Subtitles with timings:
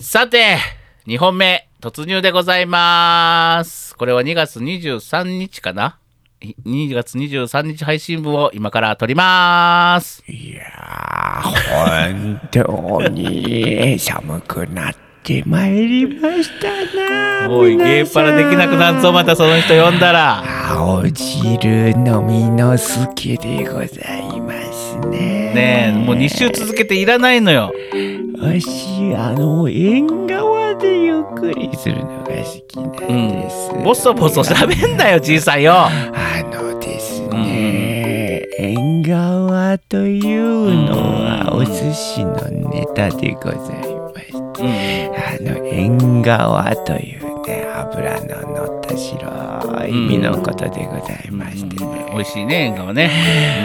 [0.00, 0.58] さて、
[1.08, 3.96] 2本目、突入でございます。
[3.96, 5.98] これは2月23日かな？
[6.40, 10.22] い2月23日配信分を今から撮ります。
[10.30, 11.42] いやー、
[12.12, 16.68] 本当に寒くなってまいりました
[17.48, 17.50] な。
[17.50, 20.44] おい、ゲーパラできなくなるぞ、またその人呼んだら。
[20.70, 25.52] 青汁飲みのすけでございますね。
[25.54, 27.72] ねえ、もう2週続けていらないのよ。
[28.38, 33.72] わし、あの、縁側でゆっくりするのが好きなんです。
[33.84, 35.72] ボソボソ喋んなよ、じいさんよ。
[35.74, 35.90] あ
[36.52, 42.34] のですね、縁側というのはお寿司の
[42.70, 45.50] ネタでございまして、うん。
[45.50, 48.26] あの縁側というね油の
[48.66, 53.10] 乗った白い身のことでございましてね、美味しいね、縁側ね。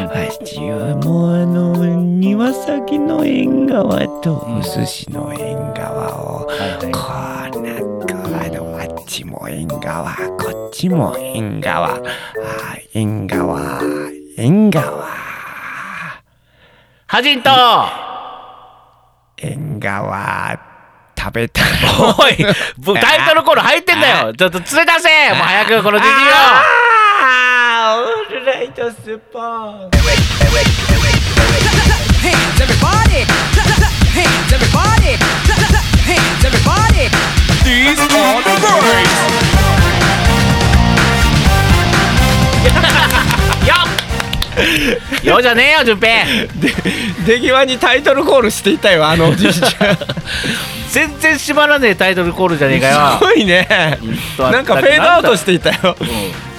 [0.09, 7.51] わしはもうあの庭先の縁側とお寿司の縁側を、はいはい。
[7.51, 8.15] こうなんか
[8.45, 11.95] あのあっちも縁側こっちも縁側。
[11.95, 11.99] あ
[12.93, 13.81] 縁側
[14.37, 15.09] 縁側。
[17.07, 17.49] はじんと。
[19.37, 20.72] 縁側
[21.23, 21.61] 食べた
[22.19, 22.35] おい
[22.99, 26.09] タイトルコ入ってんだよちょっと連れ出せ早くこのディを
[38.03, 38.43] オー
[45.23, 46.25] よじゃねえよ、順平。
[47.25, 49.69] 出際にタイトルコールしていたよあのおじいちゃん。
[50.91, 53.17] 全然閉まらねえタイトルコールじゃねえかよ。
[53.17, 53.97] すごいね。
[54.37, 55.95] となんかフェードアウトしていたよ。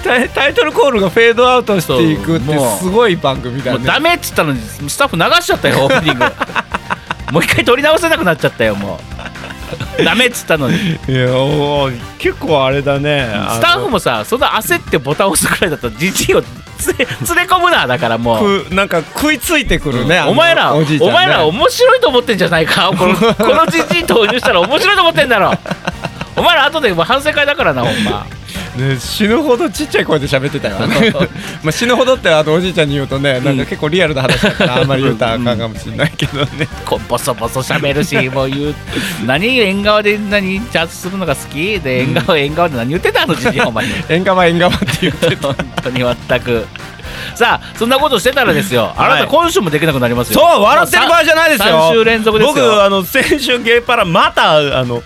[0.03, 3.77] タイタイトルコールがフェードアウトしていくってすごい番組だね。
[3.77, 6.25] もうダメっつったのにスタッフ流しちゃったよオープニング。
[7.31, 8.99] もう一回撮り直せなくなっちゃったよも
[9.99, 10.03] う。
[10.03, 10.77] ダメっつったのに。
[10.77, 13.27] いやおー結構あれだね。
[13.51, 16.43] スタッフもさそんな焦ってボタン押すくらいだったらじじいを
[16.87, 17.05] 連れ
[17.53, 18.65] 込むなだからもう。
[18.65, 22.91] くなんか食いついてくるね、あのお前ら、お前ら面白いと思ってんじゃないか？
[22.97, 25.51] このこのじじい投入したら面白いと思ってんだろ。
[26.35, 28.25] お前ら後で反省会だからなほんま
[28.75, 30.75] ね、死ぬほどちっちゃい声で喋ってたよ。
[31.63, 36.67] まあ死ぬほどってあのおじいちゃんに言うとねなんか結構リアルな話だから あんまり言うたらあかんかもしれないけどね。
[36.85, 38.75] こうボソボソ喋るしもう言う
[39.25, 41.79] 何縁側で何チャージするのが好き？
[41.79, 43.23] で縁側縁側で何言ってた？
[43.23, 43.85] あのじじいお前。
[43.85, 46.65] に縁側縁側って言って本当に全く。
[47.33, 48.93] さあそんなことしてたらですよ。
[48.97, 50.39] あなた今週もできなくなりますよ。
[50.39, 51.91] そう笑ってる場合じゃないですよ。
[51.91, 52.53] 3週連続ですよ。
[52.53, 55.01] 僕あの先週ゲーパラまたあの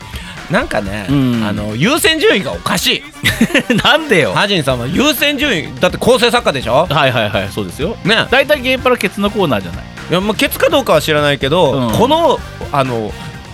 [0.50, 1.44] なんかね、うん。
[1.48, 3.04] あの優先順位がおかしい。
[3.84, 4.34] なんでよ。
[4.34, 6.88] ハジンさんは優先順位だって構成作家でしょ？
[6.90, 7.96] はいはいはいそうですよ。
[8.04, 8.26] ね。
[8.32, 9.84] 大体ゲーパラケツのコーナーじゃない。
[10.10, 11.92] いやまあケツかどうかは知らないけど、うん。
[11.94, 12.40] この
[12.72, 13.12] あの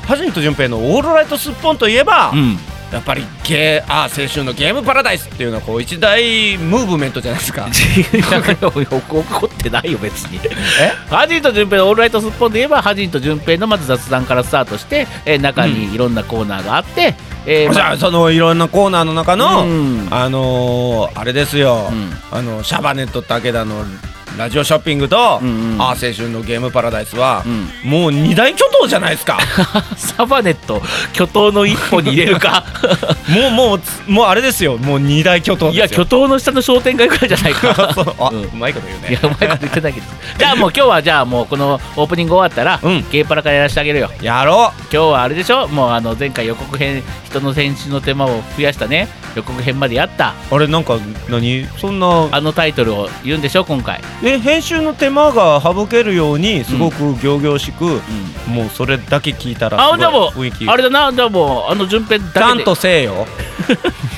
[0.08, 2.60] ハジンと順平のオールライトスッポンといえば、うん
[2.96, 7.68] やっぱりゲーあー青春のゲームパラダイスっていうのはこう一大ムーブメントじゃないですか。
[8.72, 10.40] 怒ってないよ別に。
[10.80, 10.94] え？
[11.14, 20.08] ハジンと順平のオールライトスッポンで言えばハジンと順平のまず雑談からスタートして、えー中にいろんなコーナーがあって、えーまじゃあそのいろんなコーナーの中の、うん。
[20.10, 22.18] あのーあれですよ、うん。
[22.32, 23.84] あのシャバネット武田の
[24.38, 25.82] ラジオショッピングと、うんうん。
[25.82, 27.44] あー青春のゲームパラダイスは、
[27.84, 29.40] うもう二大巨頭じゃないですか。
[29.98, 30.82] サバネット
[31.14, 32.64] 巨頭の一歩に入れるか。
[33.30, 37.76] もうもうつもうあれですよもう二大巨頭いや巨頭の下の商店街くらいじゃないか。
[38.20, 38.44] あ、うん。
[38.44, 39.10] うまいこと言うね。
[39.10, 40.06] いやうまいこと言ってないけど。
[40.38, 43.06] じゃあもう今日はじゃあもうこのオープニング終わったら、うん。
[43.12, 44.10] ゲーパラからやらせてあげるよ。
[44.22, 45.68] やろ今日はあれでしょ？
[45.68, 50.34] もうあの前回予告編人の選手の手間を増やしたね予告編までやった。
[50.52, 50.98] うあれなんか
[51.30, 51.66] 何？
[51.78, 52.30] そんな。
[52.32, 57.88] あのタイトルを言うんでしょ今回、え編集の手間が省けるようにすごく仰々しく、う
[58.50, 60.32] ん、もうそれだけ聞いたらあじゃあも
[60.68, 61.12] あれだな。
[61.14, 62.40] じゃあもうあの順平だけで。
[62.40, 63.28] ちゃんとせえよ。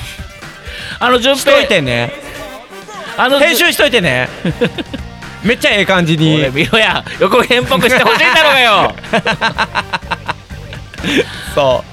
[1.00, 2.12] あの順しと平いてね。
[3.16, 4.28] あの編集しといてね。
[5.44, 7.04] めっちゃええ感じ俺に見ろや。
[7.20, 8.94] 予告編っぽくしてほしいんだろうがよ。
[11.54, 11.87] そう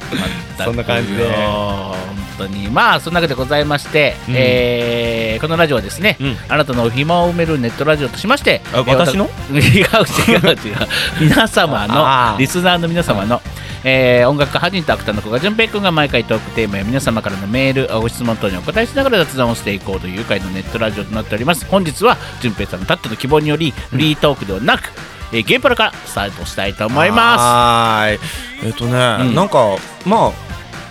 [0.64, 1.26] そんな感じで。
[1.26, 1.96] 本
[2.38, 2.68] 当に。
[2.70, 4.36] まあそんなわけでございまして、うん。
[4.36, 6.38] えーこのラジオはですね、うん。
[6.48, 9.30] あなたの暇を埋めるネットラジオとしましてあ私の？
[9.52, 10.78] 違う違う違う。
[11.20, 12.40] 皆様あのー。
[12.40, 13.42] リスナーの皆様の、
[13.84, 21.66] えー音楽家ハジンとアクターの子が順平君が毎回トークテーマや皆様からのメールご質問等にお答えしながら雑談をしていこうという愉快なネットラジオとなっております。
[21.70, 24.92] 本日は順平さんのたっての希望によりフリートークではなく、
[25.36, 27.42] えーゲームパラからスタートしたいと思います。
[27.42, 28.20] はーい。
[28.68, 29.36] えっ、とね、うん。
[29.36, 30.32] なんかま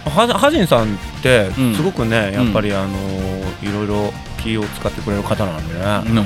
[0.07, 1.75] あはハジンさんってうん。
[1.75, 2.99] すごくね、やっぱりあの
[3.63, 4.13] いろいろ
[4.45, 6.23] 式を使ってくれる方なんでね、あの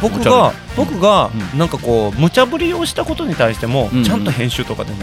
[0.00, 4.04] 僕が僕がうなんかこう無茶ぶりをしたことに対しても、うん。
[4.04, 4.96] ちゃんと編集とかでね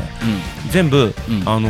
[0.66, 0.70] うん。
[0.72, 1.44] 全部、うん。
[1.48, 1.70] あの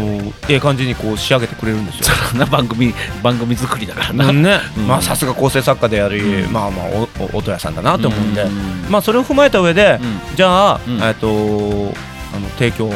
[0.49, 2.15] ええ感じにこう仕上げてくれるんですよ。
[2.31, 4.87] そ んな番組番組作りだからな、ね、うん。
[4.87, 6.51] まあさすが構成作家であり、うん。
[6.51, 6.85] まあまあ
[7.19, 8.85] おお音屋さんだなと思うんで、うん。
[8.89, 10.35] まあそれを踏まえた上で、うん。
[10.35, 11.01] じゃあ、うん。
[11.01, 12.95] えっとあの提供や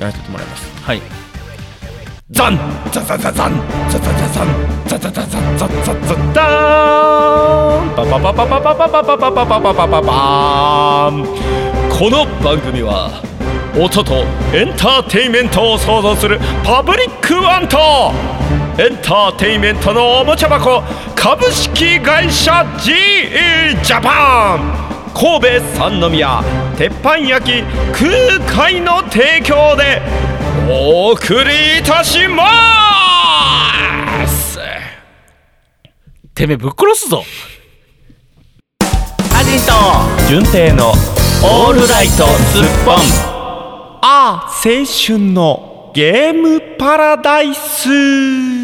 [0.00, 0.70] らせてもらいます。
[0.82, 1.25] はい
[2.28, 2.58] ザン
[2.90, 4.48] ザザザザンザザザザン
[4.88, 11.24] ザザザザンザザザダーンパパパパパパパパパパパパパパパパン
[11.88, 13.22] この番組は
[13.78, 17.78] 音とエンターテインメントを創造するパブリックワンと
[18.82, 20.82] エンターテインメントのおもちゃ箱
[21.14, 26.42] 株式会社 GE ジャパン神戸三宮
[26.76, 30.02] 鉄板焼き空海の提供で
[30.68, 32.44] お送りいたしま
[34.28, 34.58] す。
[36.34, 37.24] てめえぶっ殺すぞ。
[39.34, 39.72] アジンと
[40.28, 42.96] 純正のオールライトスッポン。
[44.02, 48.55] ああ青春のゲームパラダイス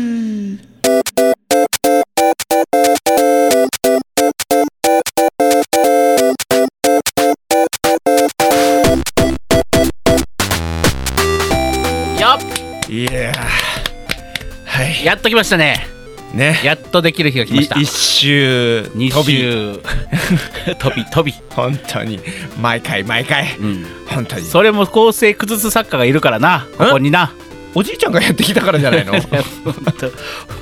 [15.04, 15.86] やっときましたね。
[16.34, 16.58] ね。
[16.64, 17.78] やっとできる日が来ました。
[17.78, 19.36] い一周二飛び。
[19.36, 19.80] 週
[20.78, 22.20] 飛び飛び、本当に。
[22.60, 23.56] 毎回毎回。
[23.58, 24.42] うん、本当に。
[24.46, 26.66] それも構成崩す作家がいるからな。
[26.78, 27.32] ここにな。
[27.74, 29.14] おじいちゃんがやってきたからじゃないの？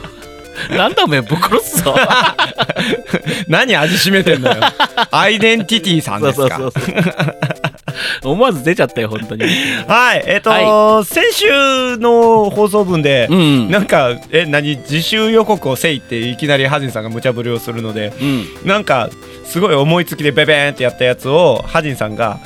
[0.71, 1.95] なんだおめえぶっ殺すぞ。
[3.49, 4.61] 何味しめてんのよ。
[5.11, 6.57] アイデンティティさんですか。
[6.57, 9.45] そうそうそう思わず出ちゃったよ本当に。
[9.87, 13.71] はいえっ、と、は先週の放送分で、うん。
[13.71, 18.47] なんかえ何自習予告をせいっていきなりハジンさんが無茶ぶりをするのでうん。
[18.65, 19.11] なんか
[19.45, 22.39] すごい思いつきでベベーンってやったやつをハジンさんが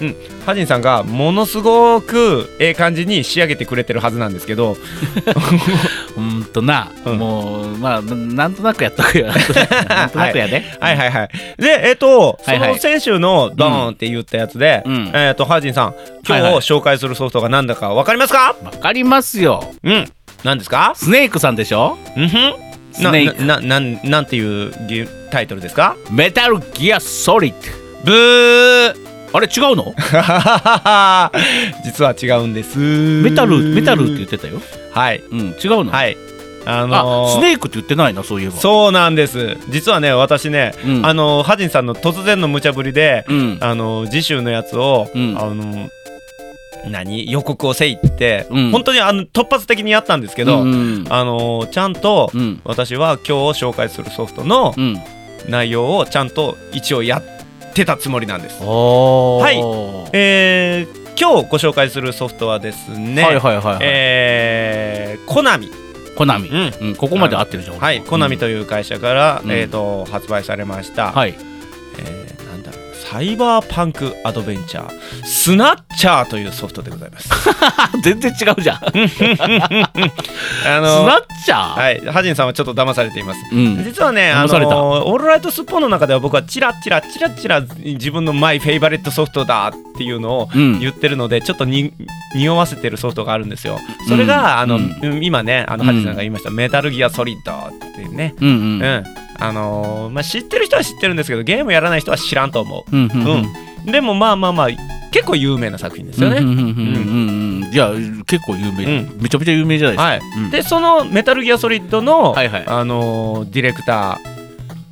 [0.00, 4.76] うんハジンさんがものすごくええ感じに仕上げてくれてるはずなんですけど
[6.16, 7.18] うんとな、うん。
[7.18, 9.26] もうまあななんとなくやっとくよ。
[9.88, 11.28] なんとなくやで、はいはいはい。
[11.58, 12.72] でえっ、とそはいはい。
[12.74, 15.10] の先週のドーンって言ったやつで、うん。
[15.14, 16.54] えっ、とハジンさん今日はいはい。
[16.56, 19.64] 紹介するソフトが何だか分かりますか、わかりますよ。
[19.82, 20.04] うん。
[20.44, 20.92] 何ですか？
[20.96, 21.96] スネークさんでしょ？
[22.16, 22.54] うんふん。
[22.92, 23.42] スネーク。
[23.44, 25.96] ななななんなんていうゲタイトルですか？
[26.10, 27.54] メタルギアソリッ
[28.04, 28.92] ブー。
[28.94, 29.94] ドあれ違うの？
[31.86, 32.78] 実は違うんです。
[32.78, 34.60] メタルメタルって言ってたよ
[34.92, 35.18] はい。
[35.30, 36.16] うん違うの、はい。
[36.64, 38.52] あのーあスネークって言ってないなそういえば。
[38.56, 39.56] そうなんです。
[39.70, 41.06] 実はね私ね、うん。
[41.06, 43.58] あのーハジンさんの突然の無茶ぶりで、うん。
[43.60, 45.36] あのー次週のやつを、うん。
[45.38, 45.88] あのー
[46.88, 47.30] 何？
[47.30, 48.70] 予告をせいって、うん。
[48.70, 52.60] 本当にあの突発的にやったんですけど、うんあのーちゃんと、うん。
[52.64, 54.98] 私は今日紹介するソフトのうん。
[55.48, 58.62] 内容をちゃんと一応やってたつもりなんです。
[58.62, 59.56] はい。
[60.12, 65.70] えー今日ご紹介するソフトはですね、はいはいはいはい、えーコナミ
[66.16, 66.88] コナミ、うん。
[66.88, 69.52] うん、ここまで合ってるじゃんはい、コナミという、会社から、うん。
[69.52, 71.36] えー、と発売されました、はい。
[72.00, 72.31] えー
[73.12, 77.28] サイバーパンクアドベンチャースナッチャーというソフトでございます。
[78.02, 78.78] 全然違うじゃん。
[78.78, 83.40] スあナッチャー、はい、ハジンさんはちょっと騙されています。
[83.52, 83.84] うん。
[83.84, 90.80] 実はね、あのオールライトスッポンの中では僕はチラチラチラチラ自分の my favorite ソフトだっていうのをうん。
[90.80, 91.92] 言ってるのでちょっとに
[92.34, 93.78] 匂わせてるソフトがあるんですよ。
[94.08, 94.96] それが、あの、うん。
[95.02, 95.22] うん。
[95.22, 98.34] 今ねあのうんハジさんが言いました、メタルギアソリッドっていうね。
[98.40, 99.04] うんううんん、
[99.42, 102.96] あのーまあ知ってる人は知ってるんですけどゲームやらない人は知らんと思う。
[102.96, 103.30] んうんう。
[103.84, 103.92] うん。
[103.92, 104.68] でもまあまあまあ
[105.10, 106.40] 結構有名な作品ですよね。
[106.40, 107.90] いや
[108.26, 109.20] 結構有名、うん。
[109.20, 110.42] めちゃめちゃ有名じゃないですか、はい。
[110.44, 110.50] うん。
[110.50, 112.64] でそのメタルギアソリッドの、はいはい。
[112.66, 114.20] あのーディレクタ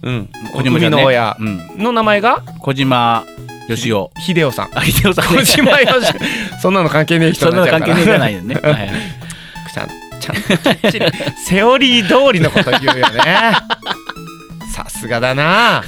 [0.03, 2.43] ー、うん、海の親うん、の名前が？
[2.61, 3.25] 小島
[3.69, 4.11] よしお。
[4.19, 4.71] 秀夫さん。
[4.77, 5.43] あ秀夫さんね。
[5.43, 6.13] 小島よし
[6.61, 8.91] そんなの関係ねえ人そんなの関係ねえじゃないよね、 はいはい。
[9.73, 9.89] ちゃん
[10.21, 10.37] ちゃん
[11.47, 13.53] セオリー通りのこと言うよね
[14.71, 15.83] さすがだな。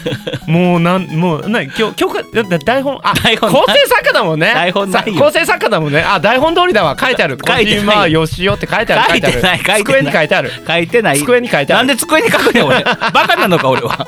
[0.47, 4.53] もうなんもうな今日今日だだ台本あ台本構成作家だもんね。
[4.53, 5.15] 台本ないよ。
[5.15, 6.03] さ構成作家だもんね。
[6.03, 6.97] あ台本通りだわ。
[6.99, 7.39] 書いてある。
[7.39, 7.77] 書いてない。
[7.77, 9.11] 小島よしおって書いてある。
[9.11, 9.85] 書いてない書いてない。
[9.85, 10.51] 机に書いてある。
[10.67, 11.19] 書いてない。
[11.19, 11.87] 机に書いてある。
[11.87, 12.83] なんで机に書くねん俺。
[12.85, 12.97] バ
[13.29, 14.07] カなのか俺は。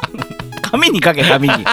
[0.63, 1.55] 紙に書け紙に。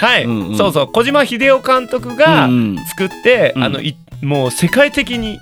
[0.00, 0.56] はい、うんうん。
[0.56, 0.88] そうそう。
[0.92, 2.76] 小島秀夫監督がうん。
[2.86, 3.64] 作って、うん。
[3.64, 5.40] あのいもう世界的に、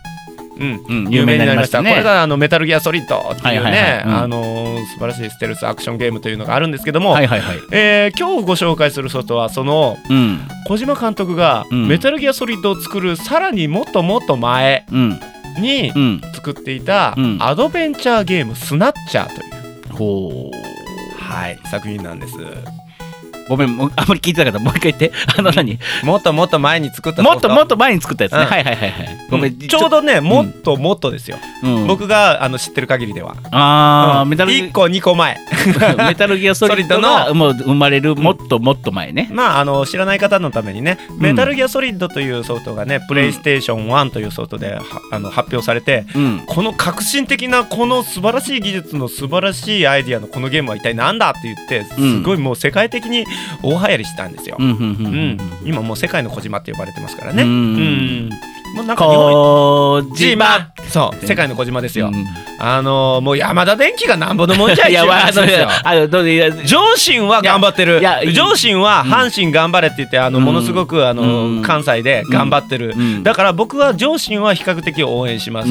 [0.61, 0.85] うん。
[0.89, 1.11] うん。
[1.11, 1.91] 有名になりましたね。
[1.91, 7.57] これがあのメタルギアソリッドっていうね、素晴らしいステルスアクションゲームというのがあるんですけども、はいはいはい。
[7.73, 10.41] えー今日ご紹介するソフトはそのうん。
[10.67, 11.89] 小島監督がうん。
[11.89, 15.21] メタルギアソリッドを作るさらにもっともっと前うん。
[15.59, 16.21] にうん。
[16.35, 17.39] 作っていたうん。
[17.41, 19.45] アドベンチャーゲームスナッチャーとい
[19.93, 20.57] うほう。
[21.33, 22.35] はい作品なんです
[23.51, 24.65] ごめんあんまり聞いてなかった。
[24.65, 25.13] もう一回言って。
[25.37, 25.79] あの何？
[26.05, 28.47] もっともっと前に作ったもっともっとと前に作ったやつね、うん。
[28.47, 29.19] はいはいはいはい。
[29.31, 31.87] ごめん、ちょうどねもっともっとですよ、うん。
[31.87, 33.37] 僕があの知ってる限りでは。
[33.51, 34.29] ああ、うん。
[34.29, 35.39] メタルギ1個2個前。
[35.97, 41.23] メタルギアソリッドが ドもう生まれるもっともっと前ね、まああの知らない方のためにね、ん。
[41.23, 46.43] メタルギアソリッドというソフトがねプレイステーション1というソフトではあの発表されてうん。
[46.47, 52.21] この革新的なこの素晴らしい技術の素晴らしいアイディアのこのゲームは一体何だって言ってうん。
[52.21, 53.27] すごいもう世界的に
[53.63, 54.57] 大流行りしたんですよ。
[54.59, 57.43] うん今もう世界の小島って呼ばれてますからね。
[57.43, 58.27] ううん。
[58.29, 58.31] ん
[58.75, 60.73] もうなんか小島。
[60.89, 62.09] そう世界の小島ですよ。
[62.09, 62.27] うん。
[62.59, 68.01] あのーもう山田電機がなんぼのもんじゃいいやまああのどういや上信は頑張ってる。
[68.33, 70.45] 上信は阪神頑張れって言ってあのうん。
[70.45, 71.63] ものすごくあのうん。
[71.63, 72.95] 関西で頑張ってる。
[72.97, 73.23] うん。
[73.23, 75.69] だから僕は上信は比較的応援します。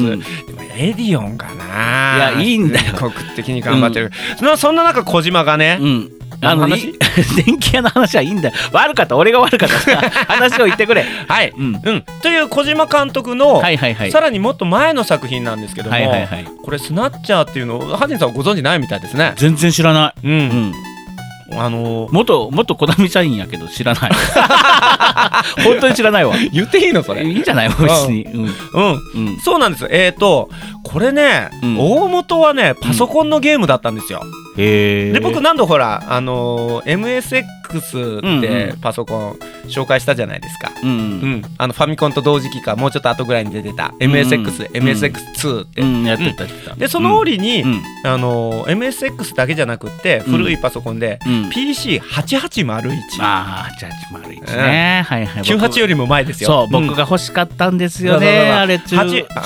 [0.76, 2.16] エディオンかな。
[2.16, 2.84] いやいいんだよ。
[2.98, 4.10] 全国的に頑張ってる。
[4.38, 6.12] そそんな中小島がねうん
[6.42, 6.88] あの話？
[6.90, 6.94] い
[7.44, 8.54] 電気屋の話はいいんだよ。
[8.72, 9.16] 悪かった。
[9.16, 10.10] 俺が悪かった。
[10.32, 11.04] 話を言ってくれ。
[11.28, 11.52] はい。
[11.56, 11.80] うん。
[11.82, 12.04] うん。
[12.22, 14.10] という小島監督のはいはいはい。
[14.10, 16.46] さらにもっと前の作品なんですけどもはいはいはい。
[16.64, 19.32] これスナッチャーっていうのをハジンさんはご存知ないみたいですね。
[19.36, 20.26] 全然知らない。
[20.26, 20.32] うん。
[20.32, 20.74] うん。
[21.52, 24.10] あのー元元コナミ社員やけど知らない。
[25.64, 26.34] 本当に知らないわ。
[26.52, 27.24] 言っていいのそれ？
[27.24, 27.76] いいんじゃない別
[28.08, 28.22] に。
[28.24, 28.44] うん。
[28.44, 28.50] うん。
[29.14, 29.40] うん。
[29.40, 29.86] そうなんです。
[29.90, 30.48] えっ、と
[30.84, 31.76] これね、うん。
[31.78, 34.22] 大元はねパソコンのゲームだったんですよ、
[35.12, 38.80] で僕何度ほらあのー MSX うんってうん。
[38.80, 39.38] パソコン
[39.68, 40.90] 紹介したじゃないですか、うん。
[40.90, 41.42] うん。
[41.58, 43.94] あのファミコンと同時期かもうちょっと後ぐらいに出てた。
[44.00, 44.88] MSX、うん。
[44.88, 46.04] MSX2 って、うん。
[46.04, 47.82] やってたでその折に、うん。
[48.04, 51.50] あのー MSX だけじゃなくってうん古いパソコンで、うん。
[51.50, 55.04] PC8801 ああ、じゃあ丸一ね。
[55.06, 55.42] はいはい。
[55.42, 56.48] 僕98よりも前ですよ。
[56.48, 56.86] そう、ん。
[56.86, 58.50] 僕が欲しかったんですよね。
[58.50, 58.96] あれ中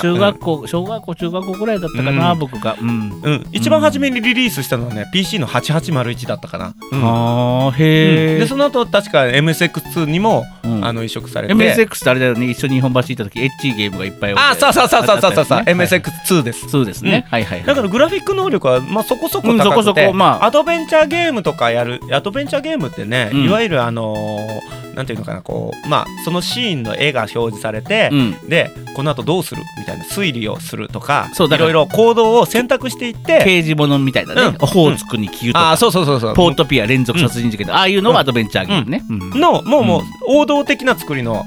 [0.01, 2.39] 中学校、小学校中学校ぐらいだったかな、うん。
[2.39, 2.77] 僕が。
[2.79, 3.21] うん。
[3.23, 7.03] うん、一番初めにリリースしたのはね PC の8801だったかな、うん。
[7.03, 7.73] ああ、うん。
[7.73, 8.39] へえ。
[8.39, 10.85] でその後確か MSX2 にも、うん。
[10.85, 11.53] あの移植されて。
[11.53, 16.01] MSX ってあれだよね、一緒に日本橋行った時、エッチーゲームがいっぱいあそうそうそうそうそうそうそう、あったやつね。
[16.01, 16.69] MSX2 です。
[16.69, 17.25] そうですね。
[17.29, 17.67] はいはいはい。
[17.67, 20.45] だからグラフィック能力は、まあ、そこそこうん高くて、そこそこまあ。
[20.45, 23.45] アドベンチャーゲームとかやるアドベンチャーゲームってね、うん。
[23.45, 28.49] いわゆるあのーなんていうのかなこうまあそのシーンの絵が表示されて、うん。
[28.49, 34.41] でこの後どうするみたいな推理をするとかそうだからいろいろ行動を選択していって刑事物みたいなね。
[34.41, 34.57] うん。
[34.61, 36.35] オホーツクに消うとか、ああそうそうそうそう。
[36.35, 39.03] ポートピア連続殺人事件ああいうのがアドベンチャーゲームね。
[39.09, 39.39] うん。
[39.39, 41.43] のもうもううん王道的な作りの、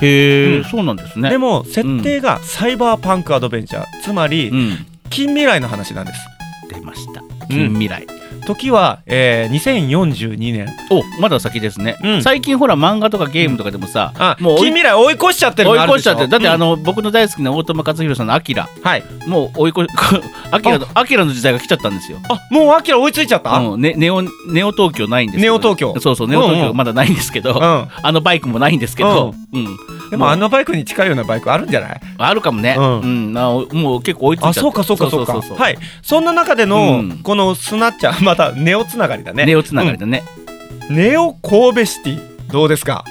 [0.00, 1.30] へえ、うんそうなんですね。
[1.30, 4.86] でも設定がサイバーパンクアドベンチャーつまりうん。
[5.10, 6.20] 近未来の話なんです
[6.72, 7.20] 出ました。
[7.48, 8.06] 近未来。
[8.40, 12.22] 時は、えー、2042年おまだ先ですね、うん。
[12.22, 16.60] 最近ほら漫画とかゲームとかでもさ、あもう近未来追い越しちゃってる追い越しちゃってだってあうん。
[16.60, 18.68] の、僕の大好きな大友克洋さんの「アキラ。
[18.82, 19.04] はい。
[19.26, 19.86] もう追い越し
[20.50, 22.18] アキラのアキラの時代が来ちゃったんですよ。
[22.28, 25.52] あもうアキラ追いついちゃった、うんうんね、ネオネオ東京ないんですけど。
[25.52, 25.94] ネオ東京。
[26.00, 26.68] そうそうネオ東うんうん。
[26.68, 29.76] 京まだないんですけど、あのバイクもないんですけど、うん。
[30.10, 32.00] でもあのバイクに近いようなバイクあるんじゃない？
[32.18, 33.30] あるかもね、ううん。
[33.30, 34.60] んなもう結構追いついちゃって。
[34.60, 35.32] あそうかそうかそうか。
[35.32, 35.78] そうそうそうはい。
[36.02, 37.18] そんな中での、うん。
[37.22, 39.46] このスナッチャーまたネオつながりだね。
[39.46, 40.22] ネオつながりだね、
[40.88, 40.96] うん。
[40.96, 42.30] ネオ神戸シティ。
[42.50, 43.04] どうですか？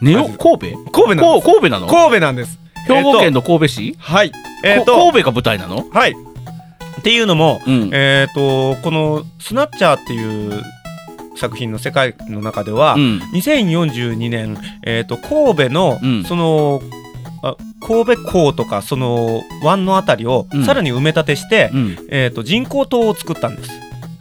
[0.00, 0.90] ネオ神戸？
[0.90, 1.86] 神戸なんこうです神戸なの？
[1.88, 2.58] 神戸なんです。
[2.86, 4.32] 兵庫県のの神戸市、はい
[4.64, 6.12] えっ、こと神戸が舞台なの、はい。
[6.12, 7.90] っていうのもうん。
[7.92, 10.62] えっ、とこのスナッチャーっていう
[11.36, 13.20] 作品の世界の中では、うん。
[13.34, 16.24] 2042年、えー、と神戸の、うん。
[16.24, 16.80] その
[17.42, 20.64] あ神戸港とかその湾のあたりをうん。
[20.64, 22.06] さらに埋め立てして、うん。
[22.10, 23.70] えー、と人工島を作ったんです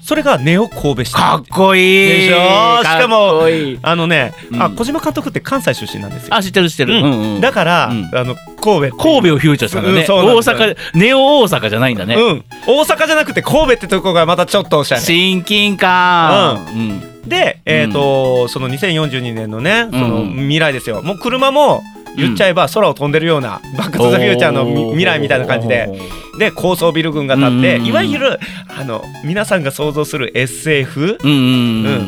[0.08, 1.14] それがネオ神戸市。
[1.14, 1.84] かっこいい。
[2.08, 2.82] でしょ？
[2.82, 3.42] しかも
[3.82, 4.62] あのね、うん。
[4.64, 6.34] あ小島監督って関西出身なんですよ。
[6.34, 7.42] あ知ってる知ってる、うん。
[7.42, 8.10] だから、うん。
[8.14, 15.02] あの神戸神戸をフューチャーしたんだね、大阪ネオ大阪じゃないんだね、うん、大阪じゃなくて神戸ってとこがまたちょっとおしゃれ。
[15.02, 17.30] 親近感、うん。
[17.30, 21.02] で、えーとその2042年のねそのうん未来ですよ。
[21.02, 21.84] もう車も
[22.17, 25.89] 言っちゃえば空を飛んでるような、バック・トゥ・ザ・フューチャーのみ未来みたいな感じで。
[26.38, 27.86] で高層ビル群が建って、うん。
[27.88, 31.17] いわゆるあの皆さんが想像する SF、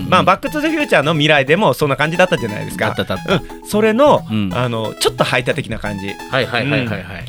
[0.08, 2.96] まあ、バック・トゥ・ザ・フューチャーの未来でもそんな感じだったじゃないですか。
[3.68, 4.52] それの,、うん。
[4.54, 6.10] あのちょっと排他的な感じ。
[6.10, 7.26] はいはいはいはいはい、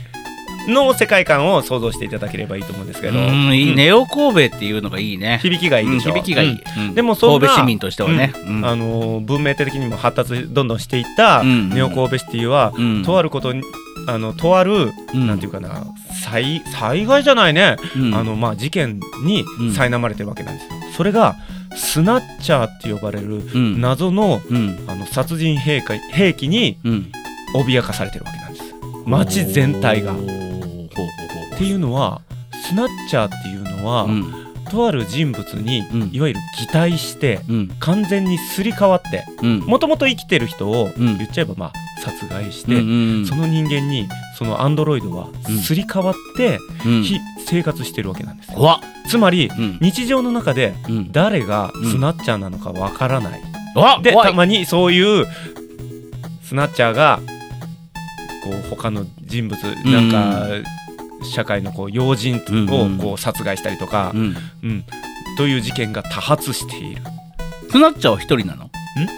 [0.68, 3.76] の世界観を想像していただければいいと思うんですけど、うんいいうん。
[3.76, 5.38] ネオ神戸っていうのがいいね。
[5.42, 8.66] 響きがいいでしょ、うん響きがいい、でもそんな神戸市民としてはね、うん。
[8.66, 11.70] あの文明的にも発達どんどんしていったうん。
[11.70, 13.02] ネオ神戸シティは、うん。
[13.04, 13.62] とあることに
[14.06, 15.26] あのとある、うん。
[15.26, 15.84] なんていうかな
[16.22, 18.14] 災災害じゃないね、うん。
[18.14, 19.68] あのまあ事件にうん。
[19.68, 20.70] 苛まれてるわけなんですよ。
[20.96, 21.36] それが
[21.74, 23.80] スナッチャーって呼ばれるうん。
[23.80, 24.84] 謎のうん。
[24.88, 27.12] あの殺人兵器兵器にうん。
[27.54, 28.64] 脅かされてるわけなんです。
[29.06, 30.14] 街全体が。
[31.60, 32.22] っていうのは
[32.66, 34.34] スナッチャーっていうのは、うん。
[34.70, 36.10] とある人物に、うん。
[36.12, 37.68] いわゆる擬態してうん。
[37.80, 39.58] 完全にすり替わってうん。
[39.60, 41.18] もともと生きてる人をうん。
[41.18, 42.78] 言っちゃえばまあ殺害して、う
[43.22, 45.58] んその人間にそのアンドロイドはうん。
[45.58, 46.58] すり替わって、
[47.46, 48.52] 生活してるわけなんです。
[48.52, 49.78] よ怖っつまりうん。
[49.82, 51.12] 日常の中でうん。
[51.12, 53.42] 誰がスナッチャーなのかわからない、
[54.02, 55.26] でたまにそういう
[56.42, 57.20] スナッチャーが
[58.44, 60.10] こう他の人物うんなん。
[60.10, 60.46] か
[61.22, 62.98] 社会のこう要人うん。
[62.98, 64.36] をこう殺害したりとかう、ん。
[64.62, 64.84] うん。
[65.36, 67.02] という事件が多発している。
[67.70, 68.70] スナッチャーは一人なの？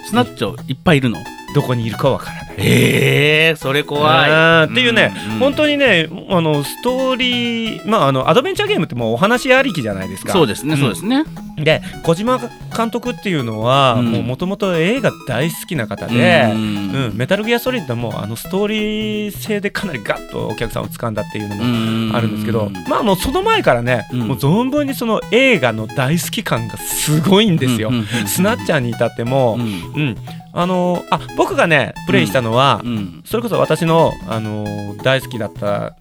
[0.07, 1.17] スナッチャーいっぱいいるの？
[1.53, 2.55] どこにいるかわからない。
[2.57, 4.71] ええそれ怖い。
[4.71, 10.33] っていうね、んん本当にねあのストーリーまああのアドベンチャーゲームってもうお話ありきじゃないですか。
[10.33, 11.23] そうですねそうですね。
[11.57, 12.39] で小島
[12.75, 14.11] 監督っていうのはうん。
[14.25, 17.09] もともと映画大好きな方で、ううん。
[17.09, 21.65] んメタルギアソリッドもあのストーリー性でかなりガッとお客さんを掴んだっていうのもう
[22.11, 22.15] ん。
[22.15, 24.19] あるんですけど、まあもうその前からね、うん。
[24.21, 27.89] もう存分にその映画の大好き感がすごいんですよ。
[27.89, 28.27] うんうんうん。
[28.27, 29.61] スナッチャーに至っても、うん。
[29.61, 29.65] う
[30.11, 30.17] ん
[30.53, 35.95] あのーあ僕がねプレイしたのは、うんそれこそ私の、あのー大好きだった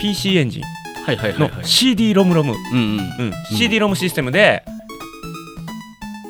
[0.00, 0.62] PC エンジン
[1.38, 2.98] の CD ロムロム、うんうん。
[2.98, 4.64] うん、CD ロムシステムで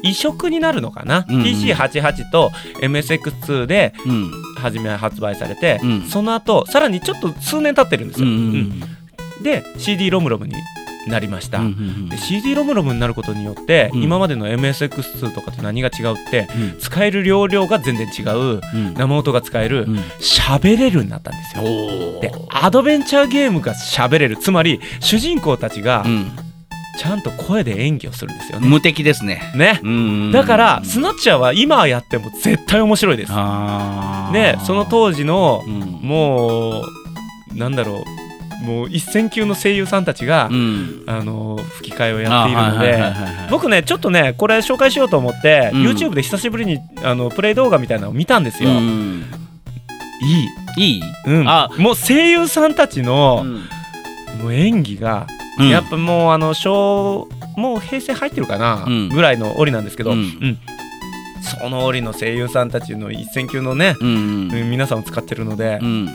[0.02, 1.42] 移植になるのかな、うんうん。
[1.42, 4.30] PC88 と MSX2 でうん。
[4.56, 6.02] 初め発売されて、うん。
[6.02, 8.40] その後さらにちょっと数年経ってるんですよ、うんうん
[9.38, 9.42] うん。
[9.42, 10.54] で CD ロムロムに
[11.08, 14.02] なりました、うんうんで CD ロムロムになることによって、うん。
[14.02, 16.78] 今までの MSX2 とかと何が違うってうん。
[16.78, 18.94] 使える容量が全然違ううん。
[18.94, 19.96] 生音が使えるうん。
[20.20, 21.62] 喋れるになったんですよ。
[21.62, 24.36] おでアドベンチャーゲームが喋れる。
[24.36, 26.32] つまり主人公たちがうん。
[26.98, 28.68] ちゃんと声で演技をするんですよね。
[28.68, 29.40] 無敵ですね。
[29.54, 29.80] ね。
[29.82, 33.32] うんだからスナッチャーは今やっても絶対面白いです。
[33.32, 35.80] でその当時のうん。
[36.02, 36.84] もう
[37.54, 38.04] なんだろう
[38.60, 41.04] もう一線級の声優さんたちが、うん。
[41.06, 43.02] あの吹き替えをやっているので
[43.50, 45.82] 僕ねちょっとねこれ紹介しようと思って、うん。
[45.82, 48.70] YouTube で久しぶりにあのプレイ動画みたいなのを見たんですよ。
[48.70, 49.24] うん。
[50.76, 51.02] いい、いい？
[51.26, 51.70] うん、あ。
[51.78, 54.42] もう声優さんたちの,、うん。
[54.42, 55.26] もう演技が、
[55.58, 55.68] うん。
[55.68, 59.08] やっぱもうあの小もう平成入ってるかな、うん。
[59.08, 60.18] ぐらいの折なんですけど、うん。
[60.18, 60.58] うん。
[61.42, 64.50] その折の声優さんたちの一線級のね、うん。
[64.52, 64.70] うん。
[64.70, 66.08] 皆さんを使ってるのでう、ん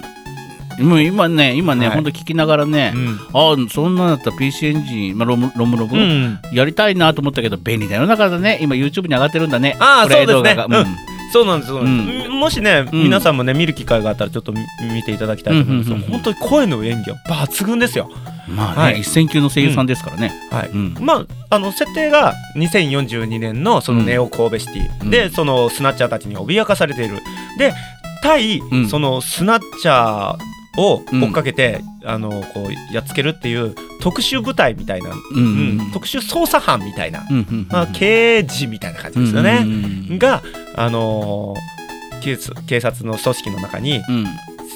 [0.79, 1.95] もう今ね今ねはい。
[1.95, 3.19] ほんと聞きながらねうん。
[3.33, 6.39] あそんなんだったら PC エンジンまあロムロムロムうん。
[6.51, 8.59] やりたいなと思ったけど便利な世の中だね。
[8.61, 9.77] 今 YouTube に上がってるんだね。
[9.79, 10.55] あそうですね。
[10.55, 10.65] が。
[10.65, 10.85] うん。
[11.31, 13.03] そうなんですそうなんです、もしね、うん。
[13.03, 14.59] 皆さんもね見る機会があったらちょっと見
[14.93, 15.89] 見ていただきたいと思うんです。
[15.89, 16.23] けど、うんうんうんうん。
[16.23, 18.09] 本当に声の演技は抜群ですよ。
[18.47, 18.93] まあはい。
[18.93, 20.31] ね一線級の声優さんですからね。
[20.51, 20.69] はい。
[20.69, 20.95] うん。
[20.99, 25.09] まあ、あの設定が2042年のそのネオ神戸シティ、うん。
[25.09, 27.19] でそのスナッチャーたちに脅かされている。
[27.57, 27.73] で
[28.21, 28.87] 対、うん。
[28.87, 35.91] そのスナッチャーを追っかけて、あのこうやっつけるっていう特殊部隊みたいな、ううんん。
[35.91, 39.63] 特殊捜査班みたいな、うんうんまあ、刑事みたいな感じですよね、
[40.09, 40.43] うんが、
[40.75, 41.75] あのー
[42.21, 44.25] 警察警察の組織の中にうん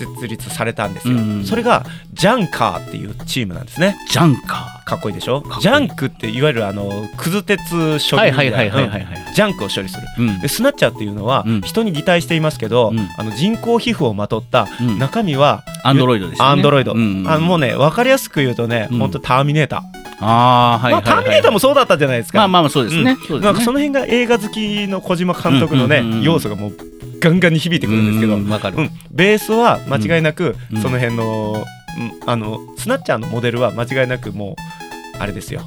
[0.06, 1.46] 設立されたんですよ、うん。
[1.46, 3.96] それがジャンカーっていうチームなんですね。
[4.10, 5.42] ジャンカかっこいいでしょ？
[5.42, 5.62] こいい。
[5.62, 8.70] ジャンクっていわゆるあのくず鉄処理ーはいはいはい。
[8.70, 10.08] はいはいうんはいジャンクを処理する。
[10.18, 10.40] うん。
[10.42, 11.62] でスナッチャーっていうのはうん。
[11.62, 13.08] 人に擬態していますけど、うん。
[13.18, 14.98] あの人工皮膚をまとったうん。
[15.00, 19.00] 中身はアンドロイドですアンドロイド、うんあのもうね分かりやすく言うとね、うん。
[19.00, 23.12] 本当ターミネーター、ああはいはいターミネーターもそうだったじゃないですか、まあまあまあそうですね。
[23.12, 23.18] うん。
[23.28, 26.24] すねなんかその辺が映画好きの小島監督のね、うんうんうんうん。
[26.24, 26.72] 要素がもう
[27.20, 28.78] ガンガンに響いてくるんですけど、うんわかる。
[28.78, 28.90] うん。
[29.12, 31.64] ベースは間違いなくうんその辺の,、
[31.98, 34.56] うんあのスナッチャーのモデルは間違いなくも
[35.16, 35.62] うあれですよ。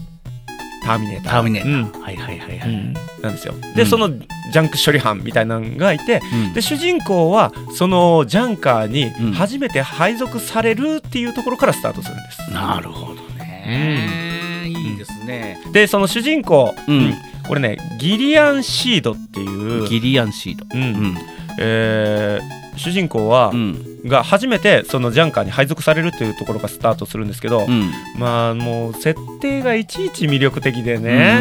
[0.84, 1.30] ターミネーター。
[1.32, 1.84] ターミネータうん。
[1.84, 2.68] ーはいはいはいはい。
[2.68, 2.94] うん。
[3.22, 3.54] なんですよ。
[3.76, 3.88] で、うん。
[3.88, 6.52] そのジャンク処理班みたいなのがいてうん。
[6.54, 9.32] で主人公はそのジャンカーにうん。
[9.32, 14.64] 初めて配属されるっていうところからスタートするんです、なるほどね。
[14.66, 15.60] いいですね。
[15.72, 17.14] でその主人公、うん。
[17.46, 20.66] これねギリアンシードっていう、ギリアンシード。
[20.72, 20.82] うん。
[20.82, 21.18] うん
[21.58, 23.88] えー主人公は、うん。
[24.04, 27.90] が初めてそのジャンカーに配属されるっていうところがスタートするんですけど、うん。
[28.18, 31.38] まあもう設定がいちいち魅力的でね、